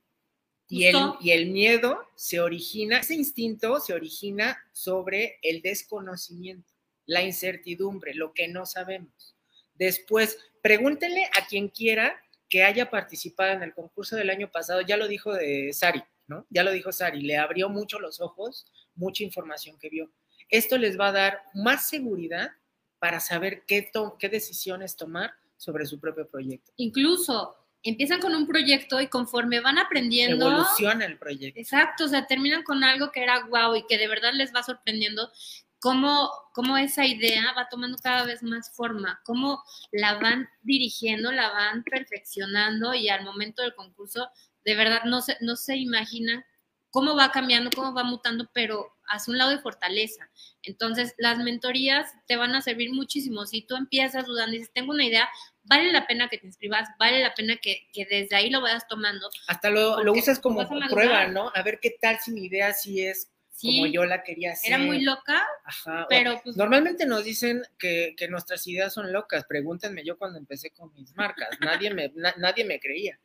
[0.67, 1.17] Y el, Justo.
[1.21, 6.71] y el miedo se origina, ese instinto se origina sobre el desconocimiento,
[7.05, 9.35] la incertidumbre, lo que no sabemos.
[9.79, 14.97] Después, pregúntenle a quien quiera que haya participado en el concurso del año pasado, ya
[14.97, 16.45] lo dijo de Sari, ¿no?
[16.49, 18.65] Ya lo dijo Sari, le abrió mucho los ojos,
[18.95, 20.11] mucha información que vio.
[20.49, 22.51] Esto les va a dar más seguridad
[22.99, 23.89] para saber qué,
[24.19, 26.73] qué decisiones tomar sobre su propio proyecto.
[26.75, 31.59] Incluso empiezan con un proyecto y conforme van aprendiendo, Evoluciona el proyecto.
[31.59, 34.63] Exacto, o sea, terminan con algo que era guau y que de verdad les va
[34.63, 35.31] sorprendiendo
[35.79, 41.49] cómo, cómo esa idea va tomando cada vez más forma, cómo la van dirigiendo, la
[41.49, 44.29] van perfeccionando y al momento del concurso,
[44.65, 46.45] de verdad no se, no se imagina
[46.91, 50.29] cómo va cambiando, cómo va mutando, pero hacia un lado de fortaleza.
[50.63, 53.45] Entonces, las mentorías te van a servir muchísimo.
[53.45, 55.29] Si tú empiezas dudando y dices, tengo una idea,
[55.63, 58.87] vale la pena que te inscribas, vale la pena que, que desde ahí lo vayas
[58.87, 59.29] tomando.
[59.47, 61.51] Hasta lo, lo usas como prueba, ¿no?
[61.55, 64.73] A ver qué tal si mi idea sí es Sí, como yo la quería hacer.
[64.73, 66.03] era muy loca, Ajá.
[66.05, 69.43] o- pero pues Normalmente nos dicen que, que nuestras ideas son locas.
[69.45, 71.49] Pregúntenme yo cuando empecé con mis marcas.
[71.61, 73.19] Nadie me, na- nadie me creía.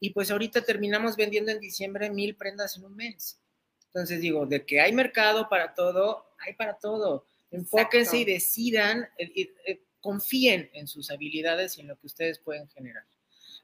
[0.00, 3.40] Y pues ahorita terminamos vendiendo en diciembre mil prendas en un mes.
[3.86, 7.24] Entonces digo, de que hay mercado para todo, hay para todo.
[7.50, 8.16] Enfóquense Exacto.
[8.16, 13.04] y decidan, eh, eh, confíen en sus habilidades y en lo que ustedes pueden generar.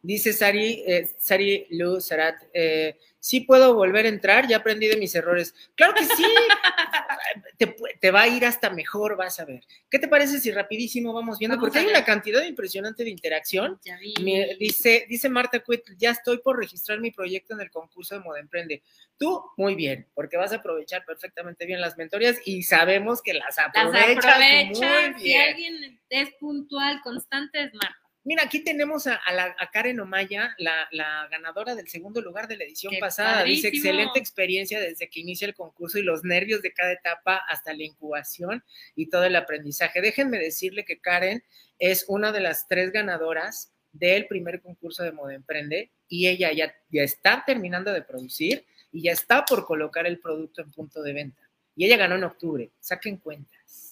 [0.02, 4.96] Dice Sari, eh, Sari Lu Sarat, eh, sí puedo volver a entrar, ya aprendí de
[4.96, 5.54] mis errores.
[5.76, 6.24] Claro que sí,
[7.56, 9.62] te, te va a ir hasta mejor, vas a ver.
[9.88, 11.56] ¿Qué te parece si rapidísimo vamos viendo?
[11.56, 13.78] Vamos Porque hay una cantidad impresionante de interacción.
[13.84, 14.12] ya vi.
[14.58, 18.40] Dice, dice Marta Cuit, ya estoy por registrar mi proyecto en el concurso de Moda
[18.40, 18.82] Emprende.
[19.16, 23.56] Tú, muy bien, porque vas a aprovechar perfectamente bien las mentorías y sabemos que las
[23.56, 24.74] las aprovechas muy
[25.20, 25.42] Si bien.
[25.42, 28.01] alguien es puntual, constante, es Marta.
[28.24, 32.46] Mira, aquí tenemos a, a la- a Karen Omaya, la, la ganadora del segundo lugar
[32.46, 33.42] de la edición ¡Qué pasada.
[33.42, 37.74] Dice, excelente experiencia desde que inicia el concurso y los nervios de cada etapa hasta
[37.74, 38.62] la incubación
[38.94, 40.00] y todo el aprendizaje.
[40.00, 41.42] Déjenme decirle que Karen
[41.80, 46.74] es una de las tres ganadoras del primer concurso de Moda Emprende y ella ya,
[46.90, 51.12] ya está terminando de producir y ya está por colocar el producto en punto de
[51.12, 51.42] venta.
[51.74, 52.70] Y ella ganó en octubre.
[52.78, 53.91] Saquen cuentas.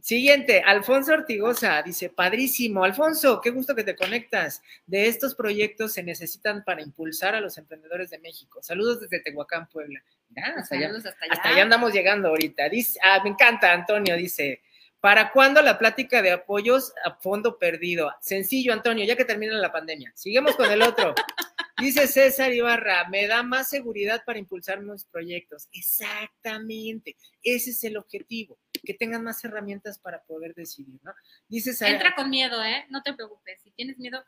[0.00, 4.62] Siguiente, Alfonso Ortigosa dice, padrísimo, Alfonso, qué gusto que te conectas.
[4.86, 8.62] De estos proyectos se necesitan para impulsar a los emprendedores de México.
[8.62, 10.02] Saludos desde Tehuacán, Puebla.
[10.56, 11.32] Hasta, allá, hasta allá.
[11.32, 12.68] hasta allá andamos llegando ahorita.
[12.68, 14.62] Dice, ah, me encanta, Antonio, dice,
[15.00, 18.12] ¿para cuándo la plática de apoyos a fondo perdido?
[18.20, 20.12] Sencillo, Antonio, ya que termina la pandemia.
[20.14, 21.14] Seguimos con el otro.
[21.80, 25.68] Dice César Ibarra, me da más seguridad para impulsar mis proyectos.
[25.72, 31.12] Exactamente, ese es el objetivo, que tengan más herramientas para poder decidir, ¿no?
[31.48, 32.86] Dice Sara- Entra con miedo, ¿eh?
[32.90, 33.60] No te preocupes.
[33.62, 34.22] Si tienes miedo,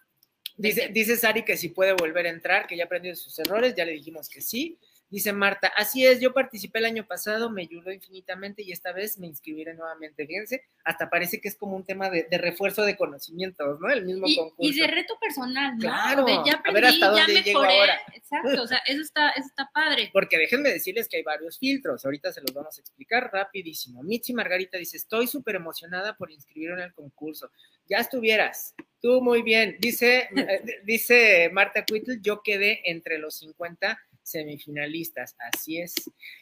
[0.54, 3.74] Dice, dice Sari que si puede volver a entrar, que ya aprendió de sus errores,
[3.74, 4.78] ya le dijimos que sí.
[5.12, 9.18] Dice Marta, así es, yo participé el año pasado, me ayudó infinitamente y esta vez
[9.18, 10.26] me inscribiré nuevamente.
[10.26, 13.90] Fíjense, hasta parece que es como un tema de, de refuerzo de conocimientos, ¿no?
[13.90, 14.72] El mismo y, concurso.
[14.72, 15.80] y de reto personal, ¿no?
[15.80, 18.00] Claro, De ya a ver hasta ya llego ahora.
[18.14, 20.08] Exacto, o sea, eso está, eso está padre.
[20.14, 24.02] Porque déjenme decirles que hay varios filtros, ahorita se los vamos a explicar rapidísimo.
[24.02, 27.50] Mitzi Margarita dice, estoy súper emocionada por inscribirme en el concurso.
[27.86, 29.76] Ya estuvieras, tú muy bien.
[29.78, 35.94] Dice, eh, dice Marta Cuitl, yo quedé entre los 50 semifinalistas, así es.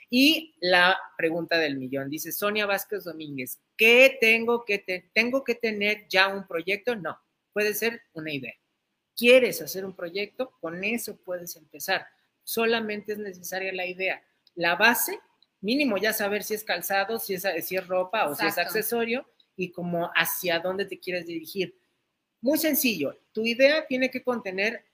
[0.09, 5.55] Y la pregunta del millón, dice Sonia Vázquez Domínguez, ¿qué tengo que, te- tengo que
[5.55, 6.95] tener ya un proyecto?
[6.97, 7.19] No,
[7.53, 8.55] puede ser una idea.
[9.17, 10.53] ¿Quieres hacer un proyecto?
[10.61, 12.07] Con eso puedes empezar.
[12.45, 14.23] Solamente es necesaria la idea.
[14.55, 15.19] La base,
[15.61, 19.29] mínimo ya saber si es calzado, si es, si es ropa o si es accesorio
[19.57, 21.77] y como hacia dónde te quieres dirigir.
[22.41, 24.87] Muy sencillo, tu idea tiene que contener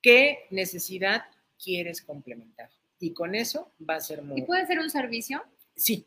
[0.00, 1.24] qué necesidad
[1.62, 2.70] quieres complementar.
[2.98, 4.40] Y con eso va a ser muy...
[4.40, 5.44] ¿Y puede ser un servicio?
[5.74, 6.06] Sí,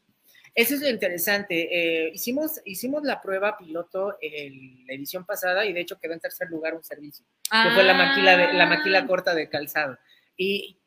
[0.54, 2.06] eso es lo interesante.
[2.06, 6.22] Eh, hicimos, hicimos la prueba piloto en la edición pasada y de hecho quedó en
[6.22, 9.98] tercer lugar un servicio, que fue la maquila, de, la maquila Ah, corta de calzado.
[10.38, 10.80] Y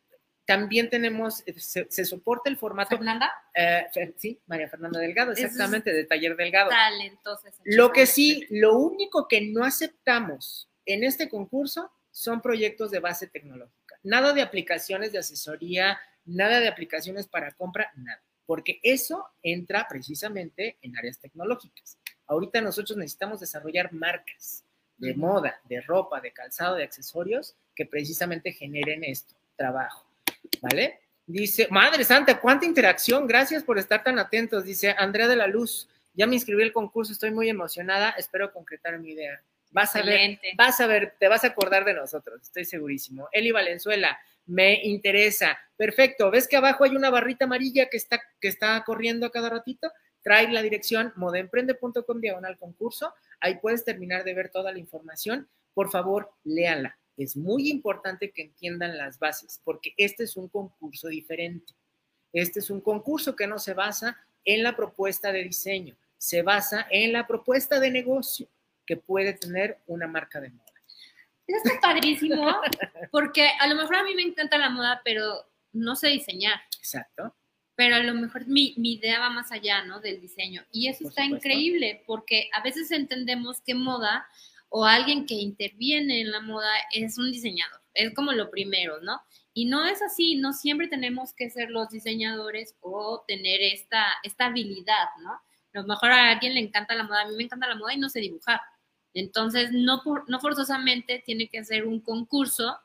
[0.47, 6.05] también tenemos, se, se soporta el formato, Fernanda, eh, sí, María Fernanda Delgado, exactamente, de
[6.05, 6.71] Taller Delgado.
[6.71, 7.51] talentosa.
[7.65, 13.27] Lo que sí, lo único que no aceptamos en este concurso son proyectos de base
[13.27, 13.88] tecnológica.
[14.03, 18.23] Nada de aplicaciones de asesoría, nada de aplicaciones para compra, nada.
[18.47, 21.99] porque eso entra precisamente en áreas tecnológicas.
[22.27, 24.65] Ahorita nosotros necesitamos desarrollar marcas
[24.97, 30.07] de moda, de ropa, de calzado, de accesorios que precisamente generen esto, trabajo,
[30.63, 30.99] ¿vale?
[31.27, 34.65] Dice, Madre Santa, cuánta interacción, gracias por estar tan atentos.
[34.65, 38.99] Dice Andrea de la Luz, ya me inscribí al concurso, estoy muy emocionada, espero concretar
[38.99, 39.43] mi idea.
[39.71, 43.29] Vas a ver, vas a ver, te vas a acordar de nosotros, estoy segurísimo.
[43.33, 45.59] Eli Valenzuela, me interesa.
[45.77, 49.51] Perfecto, ¿ves que abajo hay una barrita amarilla que está, que está corriendo a cada
[49.51, 49.93] ratito?
[50.23, 55.49] Trae la dirección modaemprende.com diagonal concurso, ahí puedes terminar de ver toda la información.
[55.75, 56.99] Por favor, léala.
[57.17, 61.75] Es muy importante que entiendan las bases, porque este es un concurso diferente.
[62.33, 66.87] Este es un concurso que no se basa en la propuesta de diseño, se basa
[66.91, 68.49] en la propuesta de negocio
[68.88, 70.72] que puede tener una marca de moda.
[71.46, 72.61] Está padrísimo,
[73.12, 76.59] porque a lo mejor a mí me encanta la moda, pero no sé diseñar.
[76.79, 77.35] Exacto.
[77.74, 80.01] Pero a lo mejor mi, idea va más allá, ¿no?
[80.01, 80.64] Del diseño.
[80.72, 84.27] Y eso está increíble, porque a veces entendemos que moda
[84.70, 87.81] o alguien que interviene en la moda es un diseñador.
[87.92, 89.20] Es como lo primero, ¿no?
[89.53, 94.46] Y no es así, no siempre tenemos que ser los diseñadores o tener esta, esta
[94.46, 95.33] habilidad, ¿no?
[95.33, 97.92] A lo mejor a alguien le encanta la moda, a mí me encanta la moda
[97.92, 98.61] y no sé dibujar.
[99.14, 102.79] Entonces, no, no forzosamente tiene que ser un concurso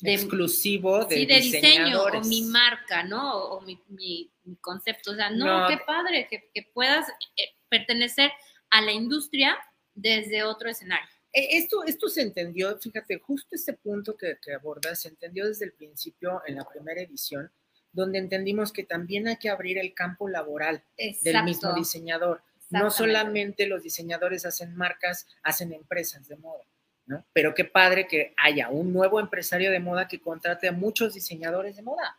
[0.00, 3.36] de, exclusivo de, sí, de diseño o mi marca, ¿no?
[3.36, 4.30] O, mi, mi,
[4.60, 5.12] concepto.
[5.12, 8.30] O sea, no, qué padre que, que puedas eh, pertenecer
[8.70, 9.56] a la industria
[9.94, 11.08] desde otro escenario.
[11.32, 15.66] E, esto, esto se entendió, fíjate, justo este punto que, que abordas se entendió desde
[15.66, 17.50] el principio en la primera edición,
[17.92, 22.42] donde entendimos que también hay que abrir el campo laboral del mismo diseñador.
[22.70, 26.64] No solamente los diseñadores hacen marcas, hacen empresas de moda,
[27.06, 27.24] ¿no?
[27.32, 31.76] Pero qué padre que haya un nuevo empresario de moda que contrate a muchos diseñadores
[31.76, 32.18] de moda.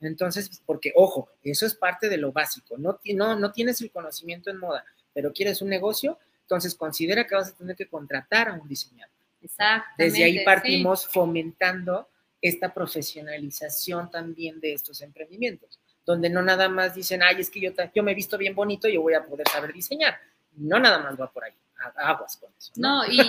[0.00, 2.76] Entonces, porque, ojo, eso es parte de lo básico.
[2.76, 7.36] No, no, no tienes el conocimiento en moda, pero quieres un negocio, entonces considera que
[7.36, 9.14] vas a tener que contratar a un diseñador.
[9.40, 10.04] Exactamente.
[10.04, 12.08] Desde ahí partimos fomentando
[12.40, 17.72] esta profesionalización también de estos emprendimientos donde no nada más dicen, ay, es que yo,
[17.94, 20.18] yo me he visto bien bonito, yo voy a poder saber diseñar.
[20.56, 21.52] No nada más va por ahí,
[21.96, 22.72] aguas con eso.
[22.76, 23.20] No, y,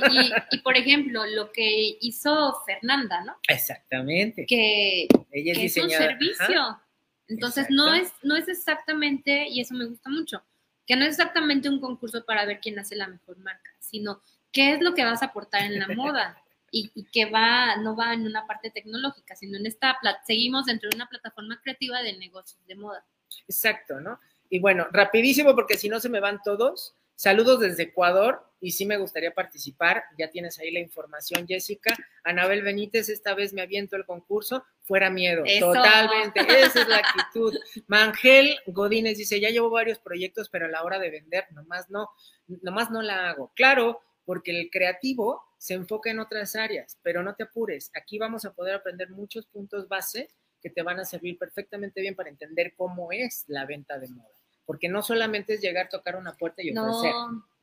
[0.51, 3.37] y, por ejemplo, lo que hizo Fernanda, ¿no?
[3.47, 4.45] Exactamente.
[4.45, 6.79] Que, Ella es, un servicio.
[7.27, 10.43] Entonces, no es, no es exactamente, y eso me gusta mucho,
[10.85, 14.73] que no es exactamente un concurso para ver quién hace la mejor marca, sino qué
[14.73, 16.44] es lo que vas a aportar en la moda
[16.77, 20.97] y, que va, no va en una parte tecnológica, sino en esta, seguimos dentro de
[20.97, 23.05] una plataforma creativa de negocios de moda.
[23.47, 24.19] Exacto, ¿no?
[24.49, 26.95] Y bueno, rapidísimo, porque si no se me van todos.
[27.17, 30.03] Saludos desde Ecuador y sí me gustaría participar.
[30.17, 31.95] Ya tienes ahí la información, Jessica.
[32.25, 34.65] Anabel Benítez, esta vez me aviento el concurso.
[34.81, 35.45] Fuera miedo.
[35.59, 36.41] Totalmente.
[36.41, 37.57] Esa es la actitud.
[37.87, 42.09] Mangel Godínez dice: Ya llevo varios proyectos, pero a la hora de vender, nomás no,
[42.47, 43.53] nomás no la hago.
[43.55, 47.91] Claro, porque el creativo se enfoca en otras áreas, pero no te apures.
[47.95, 50.29] Aquí vamos a poder aprender muchos puntos base
[50.61, 54.29] que te van a servir perfectamente bien para entender cómo es la venta de moda.
[54.65, 57.13] Porque no solamente es llegar, tocar una puerta y ofrecer,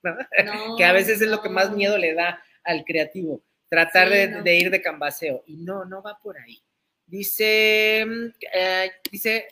[0.79, 4.71] que a veces es lo que más miedo le da al creativo, tratar de, ir
[4.71, 5.43] de cambaseo.
[5.47, 6.63] Y no, no va por ahí.
[7.07, 9.49] Dice, mm, eh, dice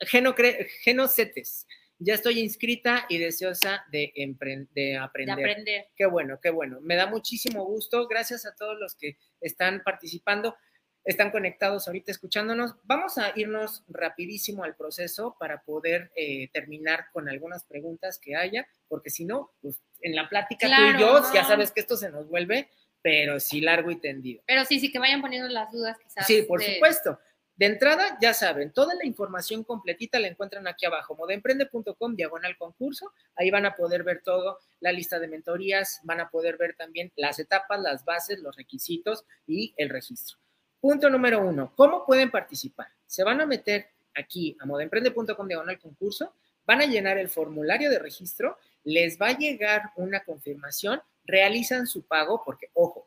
[0.00, 0.34] Geno,
[0.82, 1.66] Geno Cetes,
[2.04, 4.68] ya estoy inscrita y deseosa de, de, aprender.
[4.74, 5.86] de, aprender.
[5.96, 6.78] Qué bueno, qué bueno.
[6.80, 8.06] Me da muchísimo gusto.
[8.08, 10.56] Gracias a todos los que están participando,
[11.04, 12.74] están conectados ahorita escuchándonos.
[12.84, 18.66] Vamos a irnos rapidísimo al proceso para poder eh, terminar con algunas preguntas que haya,
[18.88, 22.10] porque si no, pues en la plática tú y yo, ya sabes que esto se
[22.10, 22.68] nos vuelve,
[23.00, 24.42] pero sí largo y tendido.
[24.46, 26.26] Pero sí, sí, que vayan poniendo las dudas quizás.
[26.26, 27.18] Sí, por supuesto.
[27.62, 33.12] De entrada, ya saben, toda la información completita la encuentran aquí abajo, modaemprende.com, diagonal concurso.
[33.36, 37.12] Ahí van a poder ver todo, la lista de mentorías, van a poder ver también
[37.14, 40.38] las etapas, las bases, los requisitos y el registro.
[40.80, 42.88] Punto número uno, ¿cómo pueden participar?
[43.06, 46.34] Se van a meter aquí a modaemprende.com, diagonal concurso,
[46.66, 52.02] van a llenar el formulario de registro, les va a llegar una confirmación, realizan su
[52.08, 53.06] pago, porque, ojo,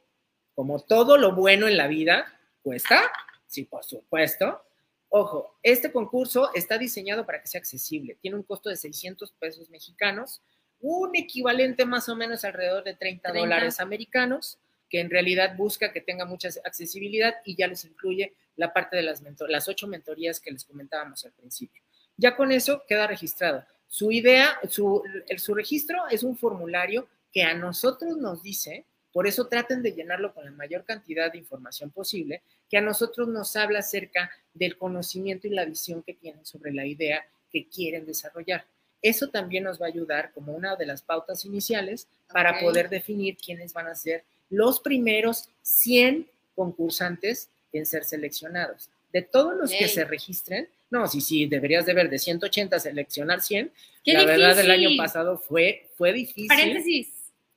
[0.54, 3.12] como todo lo bueno en la vida, cuesta
[3.56, 4.62] Sí, por supuesto.
[5.08, 8.18] Ojo, este concurso está diseñado para que sea accesible.
[8.20, 10.42] Tiene un costo de 600 pesos mexicanos,
[10.82, 14.60] un equivalente más o menos alrededor de 30, dólares americanos,
[14.90, 19.04] que en realidad busca que tenga mucha accesibilidad y ya les incluye la parte de
[19.04, 21.82] las, las ocho mentorías que les comentábamos al principio.
[22.18, 23.64] Ya con eso queda registrado.
[23.88, 25.02] Su idea, su,
[25.38, 30.34] su registro es un formulario que a nosotros nos dice, por eso traten de llenarlo
[30.34, 35.48] con la mayor cantidad de información posible, que a nosotros nos habla acerca del conocimiento
[35.48, 38.66] y la visión que tienen sobre la idea que quieren desarrollar.
[39.02, 43.38] Eso también nos va a ayudar como una de las pautas iniciales para poder definir
[43.38, 48.90] quiénes van a ser los primeros 100 concursantes en ser seleccionados.
[49.14, 53.42] De todos los que se registren, no, sí, sí, deberías de ver de 180 seleccionar
[53.42, 53.72] 100.
[54.04, 56.48] Qué la verdad, el año pasado fue, fue difícil.
[56.48, 57.10] Paréntesis,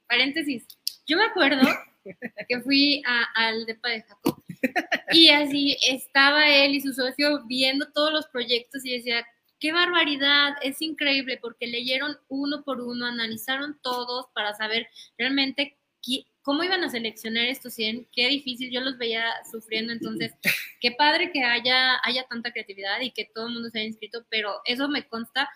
[0.07, 0.65] paréntesis.
[1.07, 1.61] Yo me acuerdo
[2.49, 4.38] que fui a- al depa de Jacob
[5.13, 9.25] y así estaba él y su socio viendo todos los proyectos y decía,
[9.61, 14.87] qué barbaridad, es increíble porque leyeron uno por uno, analizaron todos para saber
[15.17, 20.33] realmente qui- cómo iban a seleccionar estos 100, qué difícil, yo los veía sufriendo, entonces,
[20.81, 24.25] qué padre que haya, haya tanta creatividad y que todo el mundo se haya inscrito,
[24.31, 25.49] pero eso me consta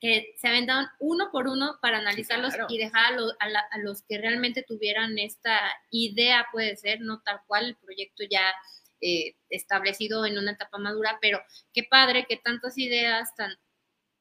[0.00, 2.66] que se aventaron uno por uno para analizarlos claro.
[2.68, 5.58] y dejar a, lo- a la- a los que realmente tuvieran esta
[5.90, 8.52] idea, puede ser, no tal cual el proyecto ya
[9.00, 11.40] eh, establecido en una etapa madura, pero
[11.72, 13.52] qué padre que tantas ideas tan,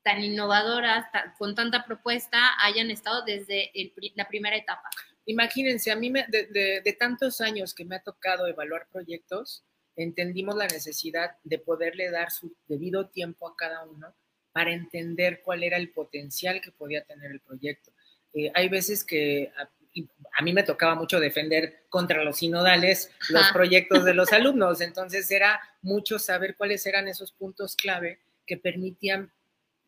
[0.03, 4.89] tan innovadoras, tan- con tanta propuesta, hayan estado desde el la primera etapa.
[5.25, 9.63] Imagínense, a mí me- de, de- de tantos años que me ha tocado evaluar proyectos,
[9.95, 14.13] entendimos la necesidad de poderle dar su debido tiempo a cada uno
[14.55, 17.91] para entender cuál era el potencial que podía tener el proyecto.
[18.33, 24.05] Eh, hay veces que a, mí me tocaba mucho defender contra los sinodales los proyectos
[24.05, 29.29] de los alumnos, entonces era mucho saber cuáles eran esos puntos clave que permitían,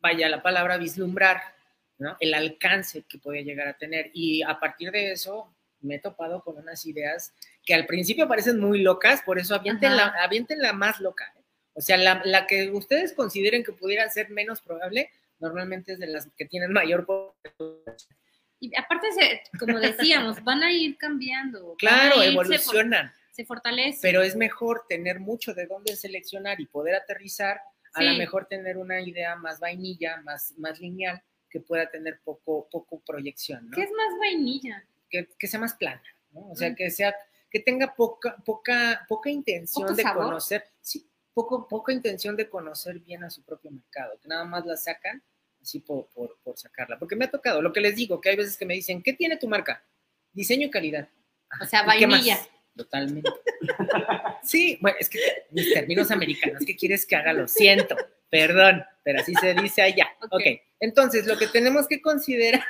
[0.00, 1.40] vaya la palabra, vislumbrar
[1.96, 2.18] ¿no?
[2.20, 4.10] el alcance que podía llegar a tener.
[4.12, 5.50] Y a partir de eso
[5.80, 7.32] me he topado con unas ideas
[7.64, 10.24] que al principio parecen muy locas, por eso avienten, la, Ajá.
[10.24, 11.32] avienten la más loca.
[11.78, 16.08] O sea, la, la que ustedes consideren que pudiera ser menos probable, normalmente es de
[16.08, 17.06] las que tienen mayor
[18.58, 21.76] Y aparte, se- como decíamos, van a ir cambiando.
[21.78, 24.00] Claro, ir, se evolucionan, Se, fortalece.
[24.02, 27.60] pero es mejor tener mucho de dónde seleccionar y poder aterrizar,
[27.94, 28.18] a lo Sí.
[28.18, 33.70] mejor tener una idea más vainilla, más, más lineal, que pueda tener poco, poco proyección,
[33.70, 33.76] ¿no?
[33.76, 34.84] ¿Qué es más vainilla?
[35.10, 36.02] que, que sea más plana,
[36.32, 36.50] ¿no?
[36.50, 36.74] O sea, Mm.
[36.74, 37.14] que sea,
[37.50, 40.24] que tenga poca, poca, poca intención ¿Poco de sabor?
[40.24, 41.08] conocer, sí,
[41.38, 45.22] poco, poca intención de conocer bien a su propio mercado, que nada más la sacan
[45.62, 46.98] así por, por, por sacarla.
[46.98, 49.12] Porque me ha tocado, lo que les digo, que hay veces que me dicen, ¿qué
[49.12, 49.84] tiene tu marca?
[50.32, 51.08] Diseño y calidad.
[51.62, 52.38] O sea, vainilla.
[52.76, 53.30] Totalmente.
[54.40, 55.18] Sí, bueno, es que
[55.50, 57.34] mis términos americanos, ¿qué quieres que haga?
[57.34, 57.96] Lo siento,
[58.30, 60.08] perdón, pero así se dice allá.
[60.22, 60.34] Ok.
[60.34, 60.46] ok,
[60.80, 62.64] entonces lo que tenemos que considerar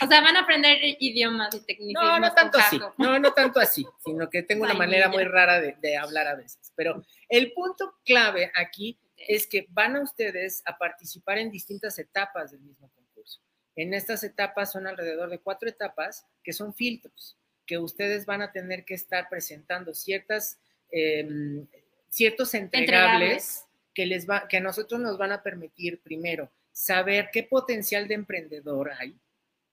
[0.00, 2.04] O sea, van a aprender idiomas y tecnicismos.
[2.04, 5.60] No, no tanto así, no, no tanto así, sino que tengo una manera muy rara
[5.60, 6.72] de, de hablar a veces.
[6.76, 12.52] Pero el punto clave aquí es que van a ustedes a participar en distintas etapas
[12.52, 13.40] del mismo concurso.
[13.74, 17.36] En estas etapas son alrededor de cuatro etapas que son filtros,
[17.66, 20.58] que ustedes van a tener que estar presentando ciertas,
[20.90, 21.66] em,
[22.08, 23.64] ciertos entregables, Entregables.
[23.94, 28.14] que, les va, que a nosotros nos van a permitir primero saber qué potencial de
[28.14, 29.16] emprendedor hay,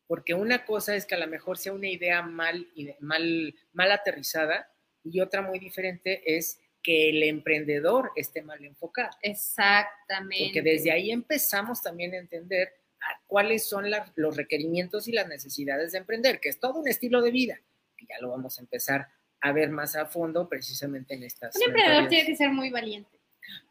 [0.07, 2.67] porque una cosa es que a lo mejor sea una idea mal,
[2.99, 4.69] mal, mal aterrizada
[5.03, 9.09] y otra muy diferente es que el emprendedor esté mal enfocado.
[9.21, 10.45] Exactamente.
[10.45, 12.69] Porque desde ahí empezamos también a entender
[13.01, 16.87] a cuáles son la- los requerimientos y las necesidades de emprender, que es todo un
[16.87, 17.59] estilo de vida,
[17.97, 19.07] que ya lo vamos a empezar
[19.41, 21.55] a ver más a fondo precisamente en estas.
[21.55, 23.19] Un emprendedor tiene que ser muy valiente.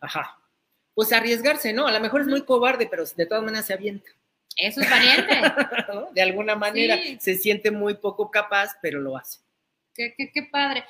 [0.01, 0.39] Ajá.
[0.95, 1.87] Pues arriesgarse, ¿no?
[1.89, 4.11] A lo mejor es muy cobarde, pero de todas maneras se avienta.
[4.57, 5.35] Eso es valiente.
[5.93, 6.11] ¿no?
[6.13, 7.19] De alguna manera Sí.
[7.21, 9.41] se siente muy poco capaz, pero lo hace.
[9.95, 10.85] qué, qué- qué padre.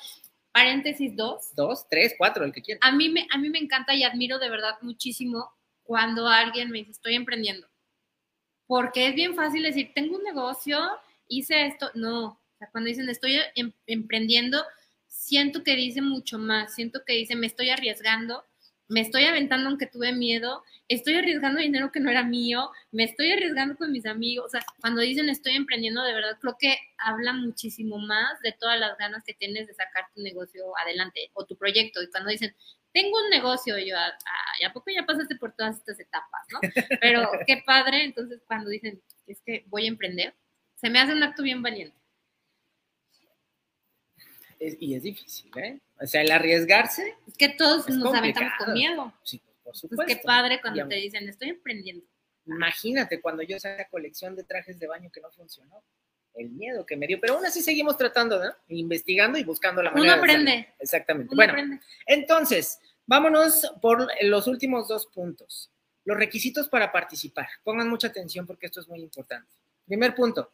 [0.52, 1.54] Paréntesis 2.
[1.56, 2.78] Dos, tres, cuatro, el que quiera.
[2.82, 5.50] A mí, me, a mí me encanta y admiro de verdad muchísimo
[5.82, 7.66] cuando alguien me dice, estoy emprendiendo.
[8.66, 10.78] Porque es bien fácil decir, tengo un negocio,
[11.28, 11.90] hice esto.
[11.94, 14.64] No, o sea, cuando dicen, estoy em- emprendiendo,
[15.06, 16.74] siento que dice mucho más.
[16.74, 18.44] Siento que dice, me estoy arriesgando,
[18.88, 23.32] me estoy aventando aunque tuve miedo, estoy arriesgando dinero que no era mío, me estoy
[23.32, 24.46] arriesgando con mis amigos.
[24.46, 28.78] O sea, cuando dicen estoy emprendiendo, de verdad creo que habla muchísimo más de todas
[28.78, 32.02] las ganas que tienes de sacar tu negocio adelante o tu proyecto.
[32.02, 32.54] Y cuando dicen,
[32.92, 36.60] tengo un negocio, yo, "Ay, ¿a poco ya pasaste por todas estas etapas, no?
[37.00, 40.34] Pero qué padre, entonces cuando dicen, es que voy a emprender,
[40.76, 41.96] se me hace un acto bien valiente.
[44.58, 45.78] Es- y es difícil, ¿eh?
[46.00, 49.12] O sea, el arriesgarse, Es que todos Es nos aventamos con miedo.
[49.22, 50.04] sí, por Pues supuesto.
[50.06, 52.04] qué padre cuando te dicen, estoy emprendiendo.
[52.46, 55.82] Imagínate cuando yo saqué la colección de trajes de baño que no funcionó.
[56.34, 58.50] El miedo que me dio, pero aún así seguimos tratando, ¿no?
[58.68, 60.16] Investigando y buscando la Uno manera.
[60.16, 60.50] de aprende.
[60.50, 60.66] salir.
[60.80, 61.28] Exactamente.
[61.32, 61.80] Uno bueno, aprende.
[62.06, 65.70] entonces, vámonos por los últimos dos puntos.
[66.04, 67.48] Los requisitos para participar.
[67.62, 69.48] Pongan mucha atención porque esto es muy importante.
[69.86, 70.52] Primer punto.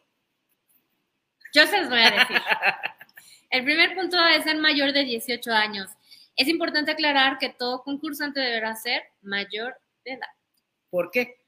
[1.53, 2.36] Yo se los voy a decir.
[3.51, 5.90] El primer punto es ser mayor de 18 años.
[6.36, 10.28] Es importante aclarar que todo concursante deberá ser mayor de edad.
[10.88, 11.40] ¿Por qué?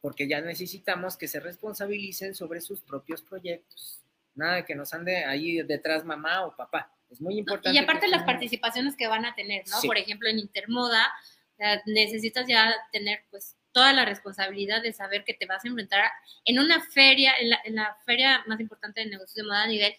[0.00, 4.00] Porque ya necesitamos que se responsabilicen sobre sus propios proyectos.
[4.34, 6.94] Nada de que nos ande ahí detrás mamá o papá.
[7.10, 7.76] Es muy importante.
[7.76, 9.80] Y aparte que las participaciones que van a tener, ¿no?
[9.80, 9.88] Sí.
[9.88, 11.12] Por ejemplo, en Intermoda,
[11.58, 16.10] eh, necesitas ya tener pues toda la responsabilidad de saber que te vas a enfrentar
[16.44, 19.66] en una feria, en la, en la feria más importante de negocios de moda a
[19.66, 19.92] nivel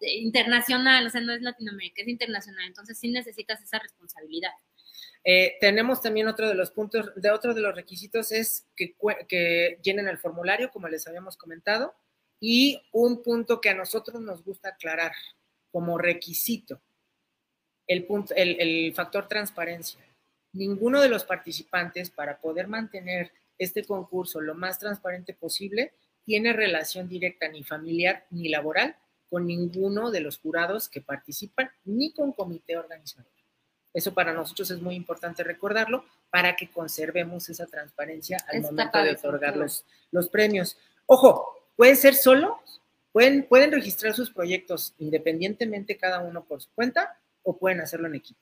[0.00, 4.52] internacional, o sea, no es Latinoamérica, es internacional, entonces sí necesitas esa responsabilidad.
[5.24, 8.96] Eh, tenemos también otro de los puntos, de otro de los requisitos es que,
[9.28, 11.94] que llenen el formulario, como les habíamos comentado,
[12.40, 15.12] y un punto que a nosotros nos gusta aclarar
[15.70, 16.80] como requisito,
[17.86, 20.00] el, punto, el, el factor transparencia.
[20.52, 25.92] Ninguno de los participantes, para poder mantener este concurso lo más transparente posible,
[26.24, 28.96] tiene relación directa ni familiar ni laboral
[29.28, 33.32] con ninguno de los jurados que participan, ni con comité organizador.
[33.92, 39.12] Eso para nosotros es muy importante recordarlo para que conservemos esa transparencia al momento de
[39.12, 40.76] otorgar los, los premios.
[41.06, 47.18] Ojo, pueden ser solos, pueden, pueden registrar sus proyectos independientemente cada uno por su cuenta
[47.42, 48.40] o pueden hacerlo en equipo.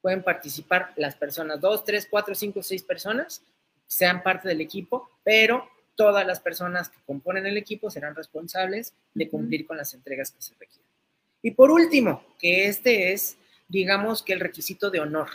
[0.00, 3.42] Pueden participar las personas, dos, tres, cuatro, cinco, seis personas,
[3.86, 5.68] sean parte del equipo, pero
[5.98, 10.40] todas las personas que componen el equipo serán responsables de cumplir con las entregas que
[10.40, 10.86] se requieren.
[11.42, 13.36] Y por último, que este es,
[13.66, 15.28] digamos que el requisito de honor.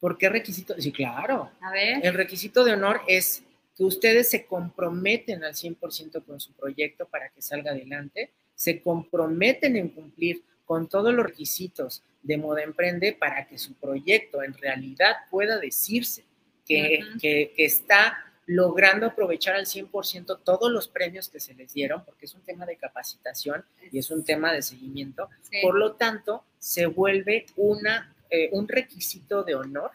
[0.00, 0.74] ¿Por qué requisito?
[0.80, 1.50] Sí, claro.
[1.60, 3.42] A ver, El requisito de honor es
[3.76, 9.76] que ustedes se comprometen al 100% con su proyecto para que salga adelante, se comprometen
[9.76, 15.16] en cumplir con todos los requisitos de Moda Emprende para que su proyecto en realidad
[15.30, 16.24] pueda decirse
[16.66, 22.24] que- que está logrando aprovechar al 100% todos los premios que se les dieron, porque
[22.24, 25.28] es un tema de capacitación y es un tema de seguimiento.
[25.42, 25.58] sí.
[25.62, 29.90] Por lo tanto, se vuelve una, eh, un requisito de honor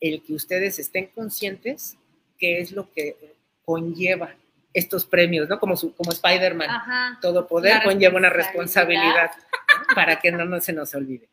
[0.00, 1.96] el que ustedes estén conscientes
[2.38, 4.34] que es lo que conlleva
[4.72, 5.58] estos premios, ¿no?
[5.58, 9.30] Como, su, como Spider-Man, todo poder conlleva una responsabilidad.
[9.30, 9.94] responsabilidad ¿no?
[9.94, 11.28] para que no, no se nos olvide.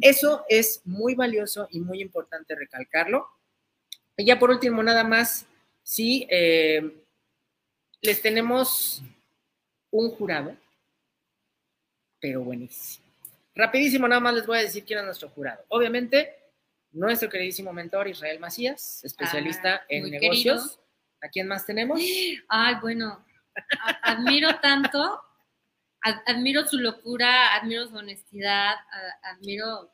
[0.00, 3.26] Eso es muy valioso y muy importante recalcarlo.
[4.16, 5.46] Y ya por último, nada más,
[5.84, 7.04] sí, eh,
[8.00, 9.00] les tenemos
[9.92, 10.56] un jurado,
[12.20, 13.04] pero buenísimo.
[13.54, 15.64] Rapidísimo, nada más les voy a decir quién es nuestro jurado.
[15.68, 16.34] Obviamente,
[16.92, 20.62] nuestro queridísimo mentor Israel Macías, especialista Ah, en negocios.
[20.62, 20.84] querido.
[21.22, 22.00] ¿A quién más tenemos?
[22.48, 23.24] Ay, bueno,
[24.02, 24.98] admiro tanto,
[26.02, 28.74] ad- admiro su locura, admiro su honestidad,
[29.22, 29.90] admiro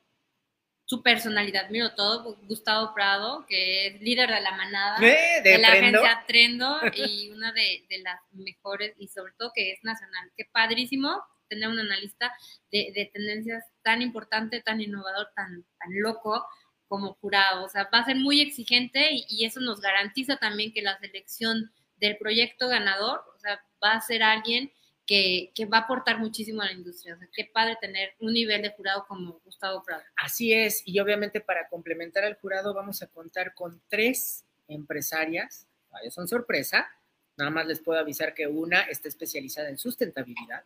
[0.90, 2.36] su personalidad, admiro todo.
[2.48, 7.30] Gustavo Prado, que es líder de la manada, Eh, de, de la agencia Trendo y
[7.30, 10.32] una de, de las mejores y sobre todo que es nacional.
[10.36, 12.34] Qué padrísimo tener un analista
[12.72, 16.44] de, de tendencias tan importante, tan innovador, tan, tan loco
[16.88, 17.66] como jurado.
[17.66, 20.98] O sea, va a ser muy exigente y, y eso nos garantiza también que la
[20.98, 24.72] selección del proyecto ganador, o sea, va a ser alguien
[25.10, 27.18] que, va a aportar muchísimo a la industria.
[27.32, 30.04] Qué padre tener un nivel de jurado como Gustavo Prado.
[30.14, 36.14] Así es, y obviamente para complementar al jurado vamos a contar con tres empresarias, varias
[36.14, 36.88] son sorpresa,
[37.36, 40.64] nada más les puedo avisar que una está especializada en sustentabilidad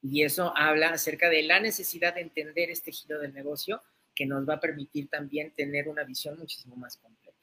[0.00, 3.82] y eso habla acerca de la necesidad de entender este giro del negocio
[4.14, 7.36] que nos va a permitir también tener una visión muchísimo más completa.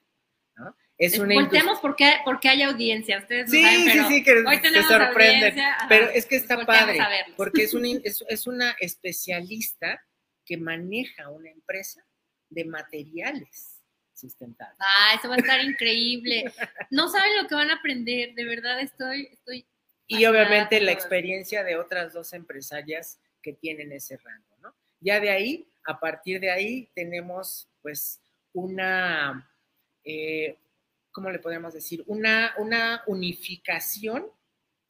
[0.56, 0.76] ¿no?
[0.98, 4.32] Es una Volteamos porque, porque hay audiencia, ustedes no Sí, saben, sí, pero sí, que
[4.32, 5.56] hoy tenemos sorprenden.
[5.90, 7.00] Pero es que está padre,
[7.36, 10.02] porque es una, es, es una especialista
[10.46, 12.06] que maneja una empresa
[12.50, 13.84] de materiales
[14.14, 14.78] sustentables.
[14.80, 16.46] Ah, eso va a estar increíble.
[16.92, 19.68] No saben lo que van a aprender, de verdad estoy, estoy
[20.08, 24.76] Y obviamente la experiencia de otras dos empresarias que tienen ese rango, ¿no?
[25.02, 28.22] Ya de ahí, a partir de ahí, tenemos pues
[28.54, 29.52] una,
[30.04, 30.58] eh,
[31.16, 32.04] ¿cómo le podemos decir?
[32.08, 34.28] Una, una unificación,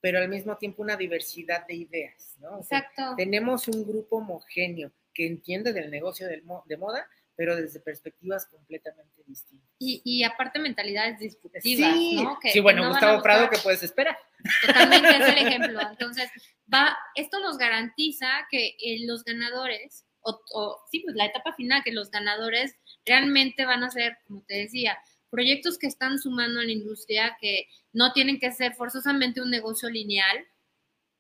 [0.02, 2.58] pero al mismo tiempo una diversidad de ideas, ¿no?
[2.60, 3.14] O sea, Exacto.
[3.16, 8.46] tenemos un grupo homogéneo que entiende del negocio del mo- de moda, pero desde perspectivas
[8.48, 9.70] completamente distintas.
[9.78, 12.40] Y, y aparte mentalidades disruptivas, Sí, ¿no?
[12.40, 14.18] Que- sí, que bueno, no van a Gustavo Prado, ¿qué puedes esperar?
[14.66, 15.80] Totalmente es el ejemplo.
[15.92, 16.30] Entonces,
[16.74, 21.84] va, esto nos garantiza que eh, los ganadores, o, o sí, pues la etapa final,
[21.84, 24.98] que los ganadores realmente van a ser, como te decía,
[25.30, 29.90] proyectos que están sumando a la industria, que no tienen que ser forzosamente un negocio
[29.90, 30.46] lineal.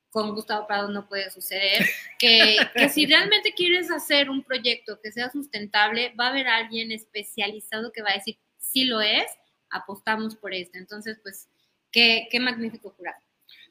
[0.09, 1.85] Con Gustavo Prado no puede suceder.
[2.17, 2.57] Que,
[2.89, 8.01] si realmente quieres hacer un proyecto que sea sustentable, va a haber alguien especializado que
[8.01, 9.25] va a decir, si lo es,
[9.69, 10.77] apostamos por esto.
[10.77, 11.49] Entonces, pues,
[11.91, 13.19] qué, qué magnífico jurado.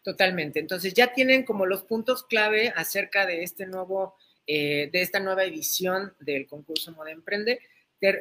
[0.05, 0.61] Totalmente.
[0.61, 4.15] Entonces ya tienen como los puntos clave acerca de este nuevo,
[4.47, 7.61] eh, de esta nueva edición del concurso Moda Emprende.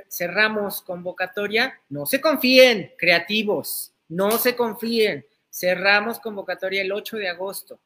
[0.10, 7.80] Cerramos convocatoria, no se confíen, creativos, no se confíen, cerramos convocatoria el 8 de agosto,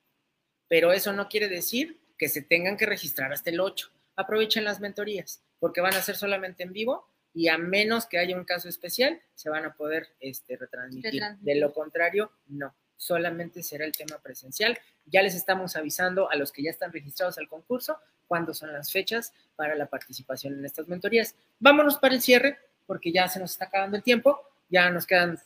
[0.68, 3.90] pero eso no quiere decir que se tengan que registrar hasta el 8.
[4.16, 8.36] Aprovechen las mentorías, porque van a ser solamente en vivo y a menos que haya
[8.36, 11.22] un caso especial, se van a poder este, retransmitir.
[11.40, 12.76] De lo contrario, no.
[12.96, 14.80] Solamente será el tema presencial.
[15.06, 18.92] Ya les estamos avisando a los que ya están registrados al concurso cuándo son las
[18.92, 21.36] fechas para la participación en estas mentorías.
[21.60, 24.40] Vámonos para el cierre, porque ya se nos está acabando el tiempo.
[24.70, 25.40] Ya nos quedan un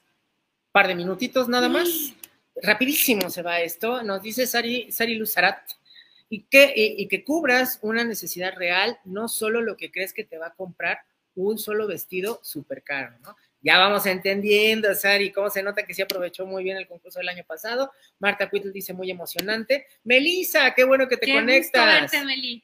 [0.71, 2.13] par de minutitos nada más.
[2.61, 4.03] Rapidísimo se va esto.
[4.03, 5.59] Nos dice Sari, Sari Luzarat
[6.29, 10.37] y que, y, que cubras una necesidad real, no solo lo que crees que te
[10.37, 10.99] va a comprar
[11.35, 13.35] un solo vestido súper caro, ¿no?
[13.61, 17.29] Ya vamos entendiendo, Sari, cómo se nota que sí aprovechó muy bien el concurso del
[17.29, 17.91] año pasado.
[18.19, 19.85] Marta Cuitl dice muy emocionante.
[20.03, 22.11] Melisa, qué bueno que te conectas.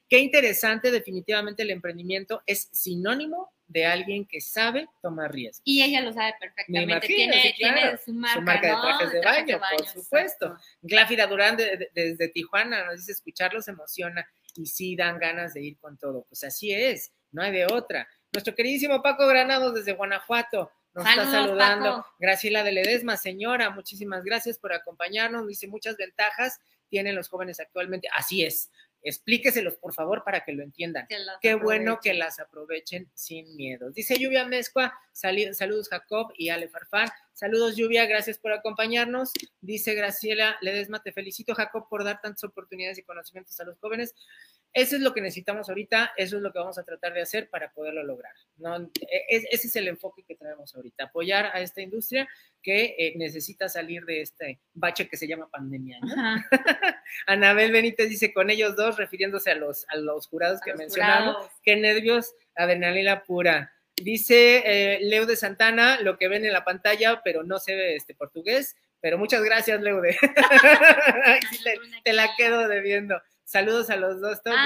[0.08, 5.60] Qué interesante, definitivamente el emprendimiento es sinónimo de alguien que sabe tomar riesgos.
[5.62, 7.06] Y ella lo sabe perfectamente.
[7.06, 10.56] tiene, su marca, de trajes de, baño, por supuesto.
[10.82, 14.26] Gláfira Durán desde Tijuana nos dice escucharlos emociona
[14.56, 16.24] y sí dan ganas de ir con todo.
[16.28, 18.08] Pues así es, no hay de otra.
[18.32, 22.04] Nuestro queridísimo Paco Granados desde Guanajuato nos está saludando.
[22.18, 25.46] Graciela de Ledesma, señora, muchísimas gracias por acompañarnos.
[25.46, 28.08] Dice muchas ventajas tienen los jóvenes actualmente.
[28.14, 28.70] Así es.
[29.00, 31.06] Explíqueselos, por favor, para que lo entiendan.
[31.40, 33.90] Qué bueno que las aprovechen sin miedo.
[33.90, 37.08] Dice Lluvia Mezcua, saludos Jacob y Ale Farfán.
[37.32, 39.30] Saludos Lluvia, gracias por acompañarnos.
[39.60, 44.16] Dice Graciela Ledesma, te felicito Jacob por dar tantas oportunidades y conocimientos a los jóvenes.
[44.72, 47.48] Eso es lo que necesitamos ahorita, eso es lo que vamos a tratar de hacer
[47.48, 48.32] para poderlo lograr.
[48.58, 48.76] ¿no?
[48.76, 52.28] E, ese es el enfoque que tenemos ahorita, apoyar a esta industria
[52.62, 55.98] que eh, necesita salir de este bache que se llama pandemia.
[57.26, 61.76] Anabel Benítez dice con ellos dos, refiriéndose a los, a los jurados que mencionamos, qué
[61.76, 63.72] nervios, adrenalina pura.
[63.96, 67.96] Dice eh, Leo de Santana, lo que ven en la pantalla, pero no se ve
[67.96, 68.76] este portugués.
[69.00, 70.16] Pero muchas gracias, Leude.
[72.04, 73.20] te la quedo debiendo.
[73.48, 74.58] Saludos a los dos, todos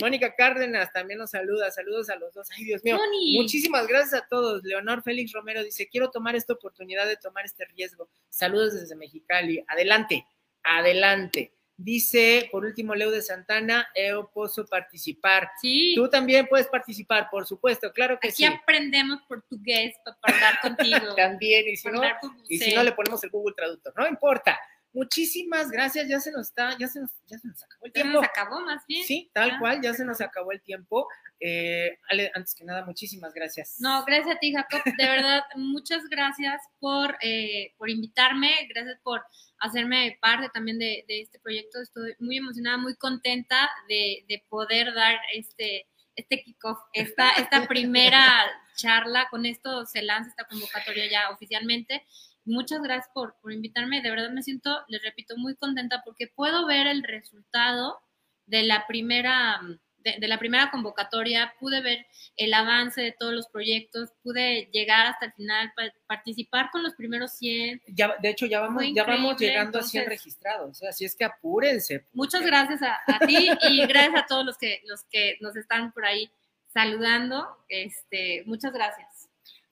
[0.00, 2.48] Mónica Cárdenas también nos saluda, saludos a los dos.
[2.56, 2.98] Ay, Dios mío.
[3.34, 4.64] Muchísimas gracias a todos.
[4.64, 8.08] Leonor Félix Romero dice, quiero tomar esta oportunidad de tomar este riesgo.
[8.30, 9.62] Saludos desde Mexicali.
[9.68, 10.26] Adelante,
[10.62, 11.52] adelante.
[11.76, 15.50] Dice, por último, Leo de Santana, yo puedo participar.
[15.60, 15.92] Sí.
[15.94, 18.46] Tú también puedes participar, por supuesto, claro que sí.
[18.46, 21.14] Aquí aprendemos portugués para hablar contigo.
[21.16, 22.00] también, y si, no,
[22.48, 24.58] y si no, le ponemos el Google Traductor, no importa.
[24.94, 28.08] Muchísimas gracias, ya se nos está, ya se nos, ya se nos acabó el tiempo.
[28.08, 29.06] Ya se nos acabó más bien.
[29.06, 31.08] Sí, tal cual, ya se nos acabó el tiempo.
[31.40, 33.76] Eh, Ale, antes que nada, muchísimas gracias.
[33.80, 34.82] No, gracias a ti, Jacob.
[34.84, 39.22] De verdad, muchas gracias por, eh, por invitarme, gracias por
[39.58, 41.80] hacerme parte también de, de, este proyecto.
[41.80, 45.86] Estoy muy emocionada, muy contenta de, de poder dar este,
[46.16, 48.44] este kickoff, esta, esta primera
[48.76, 49.26] charla.
[49.30, 52.04] Con esto se lanza esta convocatoria ya oficialmente.
[52.44, 54.02] Muchas gracias por, por invitarme.
[54.02, 58.00] De verdad me siento, les repito, muy contenta porque puedo ver el resultado
[58.46, 59.60] de la primera
[60.04, 65.26] de, la primera convocatoria, pude ver el avance de todos los proyectos, pude llegar hasta
[65.26, 65.72] el final,
[66.06, 67.82] participar con los primeros 100.
[67.88, 72.06] Ya, de hecho, ya vamos, ya vamos llegando a 100 registrados, así es que apúrense.
[72.12, 75.92] Muchas gracias a, a, ti y gracias a todos los que, los que nos están
[75.92, 76.30] por ahí
[76.72, 77.46] saludando.
[77.68, 79.11] Este, muchas gracias.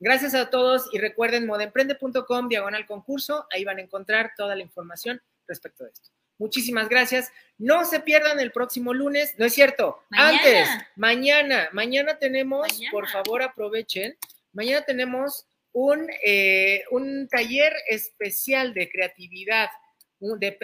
[0.03, 5.21] Gracias a todos y recuerden modemprende.com diagonal concurso, ahí van a encontrar toda la información
[5.47, 6.09] respecto de esto.
[6.39, 7.31] Muchísimas gracias.
[7.59, 13.43] No se pierdan el próximo lunes, no es cierto, antes, mañana, mañana tenemos, por favor
[13.43, 14.17] aprovechen,
[14.55, 19.69] mañana tenemos un, eh, un taller especial de creatividad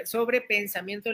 [0.05, 1.11] sobre pensamiento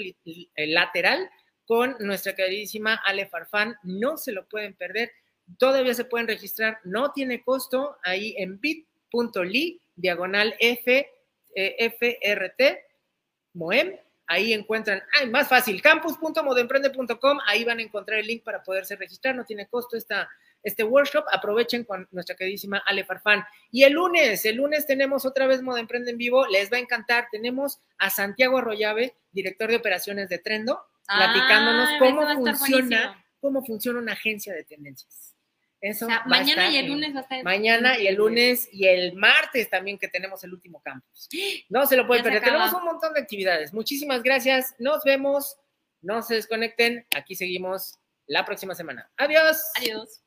[0.57, 1.29] lateral
[1.65, 3.77] con nuestra queridísima Ale Farfán.
[3.83, 5.13] No se lo pueden perder
[5.59, 11.09] todavía se pueden registrar, no tiene costo, ahí en bit.ly, diagonal F,
[11.55, 12.81] eh, FRT,
[13.55, 13.97] Moem,
[14.27, 19.35] ahí encuentran, ay, más fácil, campus.modemprende.com, ahí van a encontrar el link para poderse registrar,
[19.35, 20.29] no tiene costo esta,
[20.63, 23.45] este workshop, aprovechen con nuestra queridísima Ale Farfán.
[23.71, 26.81] Y el lunes, el lunes tenemos otra vez Moda Emprende en vivo, les va a
[26.81, 33.99] encantar, tenemos a Santiago Arroyave, director de operaciones de Trendo, platicándonos cómo funciona, cómo funciona
[33.99, 35.33] una agencia de tendencias
[36.27, 37.45] mañana y el lunes va a estar.
[37.45, 41.29] Mañana y el lunes y el martes también que tenemos el último campus.
[41.69, 42.43] No se lo pueden perder.
[42.43, 43.73] Tenemos un montón de actividades.
[43.73, 44.75] Muchísimas gracias.
[44.79, 45.57] Nos vemos.
[46.01, 47.07] No se desconecten.
[47.17, 49.11] Aquí seguimos la próxima semana.
[49.17, 49.63] Adiós.
[49.77, 50.23] Adiós.